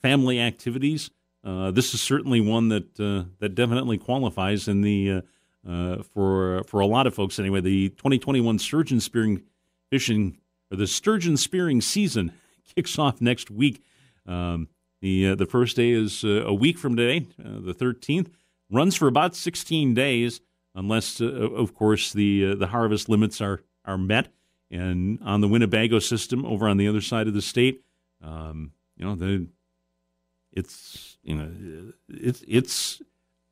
family 0.00 0.40
activities. 0.40 1.10
this 1.44 1.94
is 1.94 2.00
certainly 2.00 2.40
one 2.40 2.68
that 2.68 2.94
that 2.96 3.54
definitely 3.54 3.98
qualifies 3.98 4.68
in 4.68 4.82
the 4.82 5.22
uh, 5.68 6.02
for 6.02 6.62
for 6.64 6.80
a 6.80 6.86
lot 6.86 7.06
of 7.06 7.14
folks 7.14 7.38
anyway. 7.38 7.60
The 7.60 7.90
2021 7.90 8.58
sturgeon 8.58 9.00
spearing 9.00 9.42
fishing 9.90 10.38
or 10.70 10.76
the 10.76 10.86
sturgeon 10.86 11.36
spearing 11.36 11.80
season 11.80 12.32
kicks 12.74 12.98
off 12.98 13.20
next 13.20 13.50
week. 13.50 13.82
Um, 14.26 14.68
the 15.00 15.28
uh, 15.28 15.34
the 15.34 15.46
first 15.46 15.76
day 15.76 15.90
is 15.90 16.24
uh, 16.24 16.44
a 16.44 16.54
week 16.54 16.78
from 16.78 16.96
today, 16.96 17.26
uh, 17.38 17.60
the 17.60 17.74
13th. 17.74 18.28
Runs 18.70 18.94
for 18.94 19.08
about 19.08 19.34
16 19.34 19.94
days, 19.94 20.40
unless 20.74 21.20
uh, 21.20 21.26
of 21.26 21.74
course 21.74 22.12
the 22.12 22.54
the 22.54 22.68
harvest 22.68 23.08
limits 23.08 23.40
are 23.40 23.62
are 23.84 23.98
met. 23.98 24.28
And 24.70 25.18
on 25.22 25.40
the 25.40 25.48
Winnebago 25.48 25.98
system 25.98 26.44
over 26.44 26.68
on 26.68 26.76
the 26.76 26.88
other 26.88 27.00
side 27.00 27.26
of 27.26 27.32
the 27.32 27.40
state, 27.40 27.82
um, 28.22 28.72
you 28.96 29.04
know 29.04 29.14
the 29.14 29.46
it's 30.52 31.16
you 31.22 31.34
know 31.34 31.92
it's 32.08 32.44
it's 32.46 33.00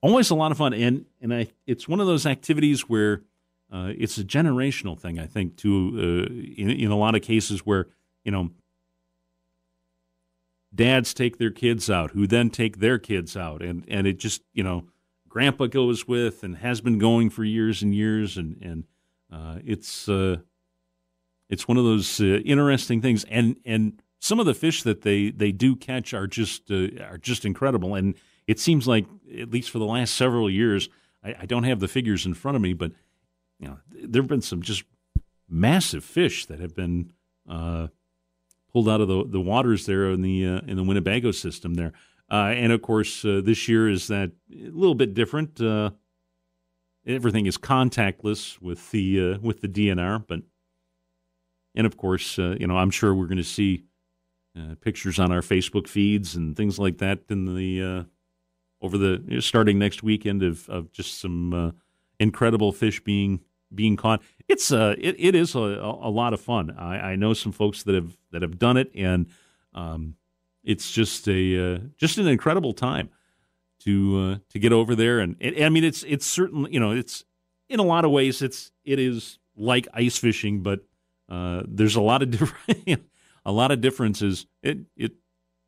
always 0.03 0.31
a 0.31 0.35
lot 0.35 0.53
of 0.53 0.59
fun, 0.59 0.75
and 0.75 1.07
and 1.21 1.33
I 1.33 1.49
it's 1.67 1.89
one 1.89 2.01
of 2.01 2.07
those 2.07 2.27
activities 2.27 2.83
where 2.83 3.23
uh, 3.73 3.93
it's 3.97 4.19
a 4.19 4.25
generational 4.25 4.99
thing. 4.99 5.19
I 5.19 5.27
think 5.27 5.57
too, 5.57 5.93
uh, 5.97 6.33
in 6.61 6.71
in 6.71 6.91
a 6.91 6.97
lot 6.97 7.15
of 7.15 7.23
cases 7.23 7.61
where 7.61 7.87
you 8.25 8.33
know 8.33 8.51
dads 10.77 11.13
take 11.15 11.39
their 11.39 11.51
kids 11.51 11.91
out, 11.91 12.13
who 12.13 12.27
then 12.27 12.51
take 12.51 12.79
their 12.79 12.99
kids 12.99 13.37
out, 13.37 13.63
and 13.63 13.85
and 13.89 14.07
it 14.07 14.19
just 14.19 14.43
you 14.53 14.63
know 14.63 14.85
grandpa 15.29 15.67
goes 15.67 16.07
with 16.07 16.43
and 16.43 16.59
has 16.59 16.81
been 16.81 16.99
going 16.99 17.31
for 17.31 17.45
years 17.45 17.83
and 17.83 17.95
years, 17.95 18.37
and 18.37 18.57
and 18.63 18.85
uh, 19.33 19.59
it's 19.65 20.09
uh, 20.09 20.37
it's 21.49 21.67
one 21.67 21.77
of 21.77 21.85
those 21.85 22.21
uh, 22.21 22.41
interesting 22.45 23.01
things, 23.01 23.25
and 23.25 23.57
and 23.65 24.03
some 24.19 24.41
of 24.41 24.47
the 24.47 24.55
fish 24.55 24.83
that 24.83 25.03
they 25.03 25.31
they 25.31 25.53
do 25.53 25.75
catch 25.77 26.15
are 26.15 26.27
just 26.27 26.71
uh, 26.71 26.89
are 27.03 27.19
just 27.19 27.45
incredible, 27.45 27.95
and 27.95 28.15
it 28.47 28.61
seems 28.61 28.87
like 28.87 29.07
at 29.39 29.51
least 29.51 29.71
for 29.71 29.79
the 29.79 29.87
last 29.87 30.15
several 30.15 30.49
years, 30.49 30.89
I, 31.25 31.35
I 31.41 31.47
don't 31.47 31.65
have 31.65 31.81
the 31.81 31.89
figures 31.89 32.27
in 32.27 32.35
front 32.35 32.57
of 32.57 32.63
me, 32.63 32.73
but 32.73 32.93
you 33.59 33.69
know 33.69 33.79
there 33.91 34.23
have 34.23 34.29
been 34.29 34.43
some 34.43 34.63
just 34.63 34.85
massive 35.49 36.05
fish 36.05 36.47
that 36.47 36.61
have 36.61 36.75
been 36.75 37.13
uh, 37.49 37.89
pulled 38.77 38.91
out 38.91 39.01
of 39.01 39.09
the, 39.09 39.25
the 39.27 39.41
waters 39.41 39.87
there 39.87 40.11
in 40.11 40.21
the 40.21 40.47
uh, 40.47 40.61
in 40.67 40.77
the 40.77 40.83
Winnebago 40.83 41.31
system 41.31 41.73
there. 41.77 41.95
Uh, 42.31 42.53
and 42.55 42.73
of 42.73 42.83
course, 42.83 43.25
uh, 43.25 43.41
this 43.43 43.69
year 43.69 43.89
is 43.89 44.09
that 44.09 44.33
a 44.53 44.69
little 44.69 44.95
bit 44.95 45.15
different. 45.15 45.59
Uh, 45.59 45.93
everything 47.07 47.47
is 47.47 47.57
contactless 47.57 48.61
with 48.61 48.91
the 48.91 49.33
uh, 49.33 49.39
with 49.41 49.63
the 49.63 49.69
DNR, 49.69 50.23
but 50.29 50.41
and 51.75 51.87
of 51.87 51.97
course, 51.97 52.37
you 52.37 52.67
know, 52.67 52.77
I'm 52.77 52.91
sure 52.91 53.15
we're 53.15 53.29
going 53.29 53.39
to 53.39 53.45
see 53.45 53.85
pictures 54.83 55.19
on 55.19 55.33
our 55.33 55.41
Facebook 55.41 55.89
feeds 55.89 56.37
and 56.37 56.55
things 56.55 56.79
like 56.79 56.99
that 56.99 57.21
in 57.31 57.55
the 57.55 58.07
over 58.83 58.99
the 58.99 59.25
you 59.27 59.35
know, 59.37 59.41
starting 59.41 59.79
next 59.79 60.03
weekend 60.03 60.43
of, 60.43 60.69
of 60.69 60.93
just 60.93 61.19
some 61.19 61.55
uh, 61.55 61.71
incredible 62.21 62.73
fish 62.73 63.03
being 63.03 63.41
being 63.75 63.97
caught. 63.97 64.23
It's 64.49 64.71
a 64.71 64.93
it, 64.99 65.17
it 65.19 65.35
is 65.35 65.55
a, 65.55 65.59
a 65.59 66.11
lot 66.11 66.33
of 66.33 66.41
fun. 66.41 66.71
I, 66.71 67.13
I 67.13 67.17
know 67.17 67.35
some 67.35 67.53
folks 67.53 67.83
that 67.85 67.95
have 67.95 68.17
that 68.33 68.43
have 68.43 68.59
done 68.59 68.77
it, 68.77 68.91
and 68.95 69.27
um, 69.75 70.17
it's 70.65 70.91
just 70.91 71.29
a 71.29 71.75
uh, 71.75 71.79
just 71.97 72.19
an 72.19 72.27
incredible 72.27 72.75
time 72.75 73.11
to 73.81 74.19
uh, 74.19 74.39
to 74.51 74.59
get 74.59 74.73
over 74.73 74.95
there. 74.95 75.21
And 75.21 75.37
it, 75.41 75.63
I 75.63 75.69
mean, 75.69 75.85
it's 75.85 76.03
it's 76.05 76.27
certainly 76.27 76.73
you 76.73 76.81
know 76.81 76.93
it's 76.93 77.25
in 77.69 77.81
a 77.81 77.85
lot 77.85 78.05
of 78.05 78.11
ways 78.11 78.43
it's 78.43 78.71
it 78.85 78.99
is 78.99 79.39
like 79.57 79.89
ice 79.95 80.19
fishing, 80.19 80.63
but 80.63 80.81
uh, 81.29 81.63
there's 81.67 81.97
a 81.97 82.01
lot 82.01 82.23
of 82.23 82.31
different 82.33 83.03
a 83.45 83.53
lot 83.53 83.71
of 83.71 83.81
differences. 83.81 84.47
It 84.63 84.79
it 84.97 85.13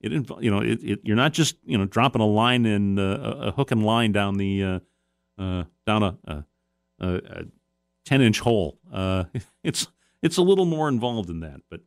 it 0.01 0.13
you 0.41 0.51
know 0.51 0.61
it, 0.61 0.83
it, 0.83 1.01
you're 1.05 1.17
not 1.17 1.33
just 1.33 1.57
you 1.65 1.79
know 1.79 1.87
dropping 1.87 2.21
a 2.21 2.27
line 2.27 2.67
in 2.67 2.99
uh, 2.99 3.37
a 3.41 3.53
hook 3.53 3.71
and 3.71 3.85
line 3.85 4.13
down 4.13 4.37
the 4.37 4.63
uh, 4.63 4.81
uh, 5.43 5.65
down 5.87 6.03
a, 6.03 6.17
a, 6.27 6.45
a, 7.01 7.45
ten 8.09 8.23
inch 8.23 8.40
hole. 8.40 8.79
Uh, 8.92 9.25
it's 9.62 9.87
it's 10.23 10.38
a 10.38 10.42
little 10.42 10.64
more 10.64 10.88
involved 10.88 11.29
than 11.29 11.40
that, 11.40 11.61
but 11.71 11.81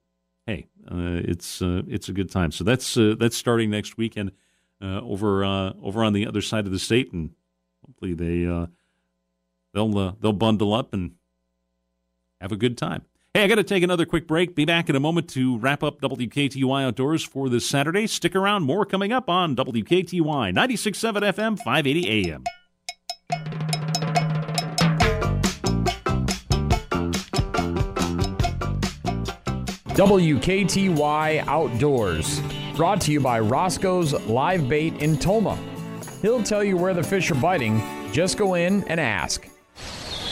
hey, 0.46 0.68
uh, 0.90 1.20
it's 1.24 1.62
uh, 1.62 1.82
it's 1.88 2.10
a 2.10 2.14
good 2.14 2.30
time. 2.30 2.52
So 2.52 2.64
that's 2.64 2.96
that's 2.96 3.36
starting 3.36 3.70
next 3.70 3.98
weekend 3.98 4.32
over 4.82 5.44
over 5.44 6.04
on 6.04 6.14
the 6.14 6.28
other 6.28 6.42
side 6.42 6.66
of 6.66 6.72
the 6.72 6.80
state, 6.80 7.12
and 7.12 7.32
hopefully 7.86 8.14
they 8.14 8.68
they'll 9.74 10.12
they'll 10.14 10.34
bundle 10.34 10.74
up 10.74 10.94
and 10.94 11.12
have 12.40 12.52
a 12.52 12.58
good 12.58 12.78
time. 12.78 13.04
Hey, 13.34 13.46
I 13.46 13.48
got 13.48 13.56
to 13.56 13.64
take 13.64 13.82
another 13.82 14.06
quick 14.06 14.28
break. 14.28 14.56
Be 14.56 14.66
back 14.66 14.90
in 14.90 14.96
a 14.98 15.00
moment 15.00 15.30
to 15.30 15.58
wrap 15.58 15.84
up 15.84 16.02
WKTY 16.02 16.84
Outdoors 16.84 17.24
for 17.24 17.48
this 17.48 17.66
Saturday. 17.66 18.06
Stick 18.06 18.36
around, 18.36 18.64
more 18.64 18.86
coming 18.86 19.14
up 19.14 19.30
on 19.30 19.56
WKTY 19.56 20.54
96.7 20.54 21.22
FM, 21.22 21.58
580 21.58 22.30
AM. 22.30 22.44
WKTY 30.02 31.46
Outdoors, 31.46 32.42
brought 32.76 33.00
to 33.02 33.12
you 33.12 33.20
by 33.20 33.40
Roscoe's 33.40 34.14
Live 34.26 34.68
Bait 34.68 35.00
in 35.00 35.16
Tomah. 35.16 35.60
He'll 36.24 36.42
tell 36.42 36.64
you 36.64 36.76
where 36.76 36.96
the 36.96 37.04
fish 37.04 37.30
are 37.30 37.36
biting. 37.36 37.80
Just 38.12 38.36
go 38.36 38.56
in 38.56 38.84
and 38.86 39.00
ask. 39.00 39.51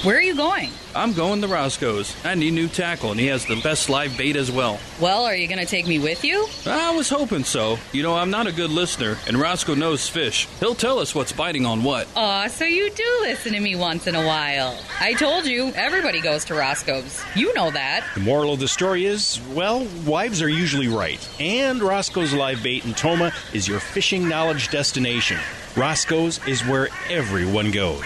Where 0.04 0.16
are 0.16 0.22
you 0.22 0.34
going? 0.34 0.72
I'm 0.96 1.12
going 1.12 1.42
to 1.42 1.50
Roscoe's. 1.50 2.16
I 2.24 2.34
need 2.34 2.52
new 2.52 2.70
tackle, 2.70 3.12
and 3.12 3.20
he 3.20 3.28
has 3.28 3.46
the 3.46 3.60
best 3.60 3.90
live 3.90 4.18
bait 4.18 4.38
as 4.38 4.50
well. 4.50 4.80
Well, 5.02 5.26
are 5.26 5.36
you 5.36 5.46
going 5.46 5.60
to 5.60 5.66
take 5.66 5.88
me 5.88 6.00
with 6.00 6.24
you? 6.24 6.48
I 6.66 6.96
was 6.96 7.10
hoping 7.10 7.44
so. 7.44 7.78
You 7.92 8.02
know, 8.02 8.16
I'm 8.16 8.30
not 8.30 8.48
a 8.48 8.54
good 8.54 8.70
listener, 8.70 9.18
and 9.28 9.38
Roscoe 9.38 9.76
knows 9.76 10.08
fish. 10.08 10.48
He'll 10.62 10.74
tell 10.74 11.00
us 11.00 11.14
what's 11.14 11.34
biting 11.34 11.66
on 11.66 11.84
what. 11.84 12.08
Aw, 12.16 12.48
so 12.48 12.64
you 12.64 12.90
do 12.92 13.18
listen 13.24 13.52
to 13.52 13.60
me 13.60 13.76
once 13.76 14.08
in 14.08 14.16
a 14.16 14.26
while. 14.26 14.80
I 15.02 15.16
told 15.16 15.46
you, 15.46 15.74
everybody 15.76 16.22
goes 16.22 16.46
to 16.46 16.56
Roscoe's. 16.56 17.22
You 17.36 17.54
know 17.54 17.70
that. 17.70 18.06
The 18.14 18.22
moral 18.22 18.54
of 18.54 18.62
the 18.62 18.70
story 18.70 19.04
is 19.04 19.42
well, 19.54 19.86
wives 20.06 20.42
are 20.42 20.50
usually 20.50 20.88
right. 20.88 21.20
And 21.42 21.82
Roscoe's 21.84 22.34
Live 22.34 22.64
Bait 22.64 22.86
in 22.86 22.94
Tomah 22.94 23.34
is 23.52 23.68
your 23.68 23.82
fishing 23.82 24.30
knowledge 24.30 24.70
destination. 24.70 25.40
Roscoe's 25.76 26.40
is 26.48 26.66
where 26.66 26.88
everyone 27.10 27.72
goes. 27.72 28.06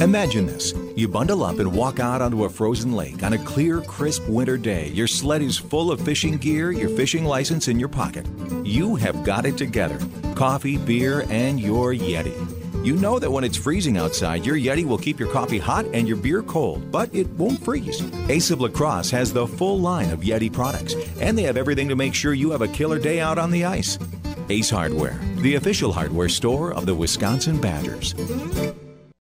Imagine 0.00 0.46
this. 0.46 0.74
You 0.96 1.06
bundle 1.06 1.44
up 1.44 1.60
and 1.60 1.72
walk 1.72 2.00
out 2.00 2.20
onto 2.20 2.44
a 2.44 2.48
frozen 2.48 2.92
lake 2.92 3.22
on 3.22 3.32
a 3.32 3.38
clear, 3.38 3.80
crisp 3.80 4.26
winter 4.28 4.56
day. 4.56 4.88
Your 4.88 5.06
sled 5.06 5.40
is 5.40 5.56
full 5.56 5.92
of 5.92 6.00
fishing 6.00 6.36
gear, 6.36 6.72
your 6.72 6.88
fishing 6.90 7.24
license 7.24 7.68
in 7.68 7.78
your 7.78 7.88
pocket. 7.88 8.26
You 8.64 8.96
have 8.96 9.24
got 9.24 9.46
it 9.46 9.56
together 9.56 9.98
coffee, 10.34 10.78
beer, 10.78 11.24
and 11.30 11.60
your 11.60 11.94
Yeti. 11.94 12.34
You 12.84 12.96
know 12.96 13.20
that 13.20 13.30
when 13.30 13.44
it's 13.44 13.56
freezing 13.56 13.96
outside, 13.96 14.44
your 14.44 14.56
Yeti 14.56 14.84
will 14.84 14.98
keep 14.98 15.20
your 15.20 15.30
coffee 15.30 15.60
hot 15.60 15.86
and 15.94 16.08
your 16.08 16.16
beer 16.16 16.42
cold, 16.42 16.90
but 16.90 17.08
it 17.14 17.28
won't 17.30 17.64
freeze. 17.64 18.02
Ace 18.28 18.50
of 18.50 18.60
La 18.60 18.68
Crosse 18.68 19.10
has 19.10 19.32
the 19.32 19.46
full 19.46 19.78
line 19.78 20.10
of 20.10 20.20
Yeti 20.20 20.52
products, 20.52 20.94
and 21.20 21.38
they 21.38 21.44
have 21.44 21.56
everything 21.56 21.88
to 21.88 21.94
make 21.94 22.14
sure 22.14 22.34
you 22.34 22.50
have 22.50 22.62
a 22.62 22.68
killer 22.68 22.98
day 22.98 23.20
out 23.20 23.38
on 23.38 23.52
the 23.52 23.64
ice. 23.64 23.96
Ace 24.48 24.70
Hardware, 24.70 25.20
the 25.36 25.54
official 25.54 25.92
hardware 25.92 26.28
store 26.28 26.74
of 26.74 26.84
the 26.84 26.94
Wisconsin 26.94 27.60
Badgers. 27.60 28.12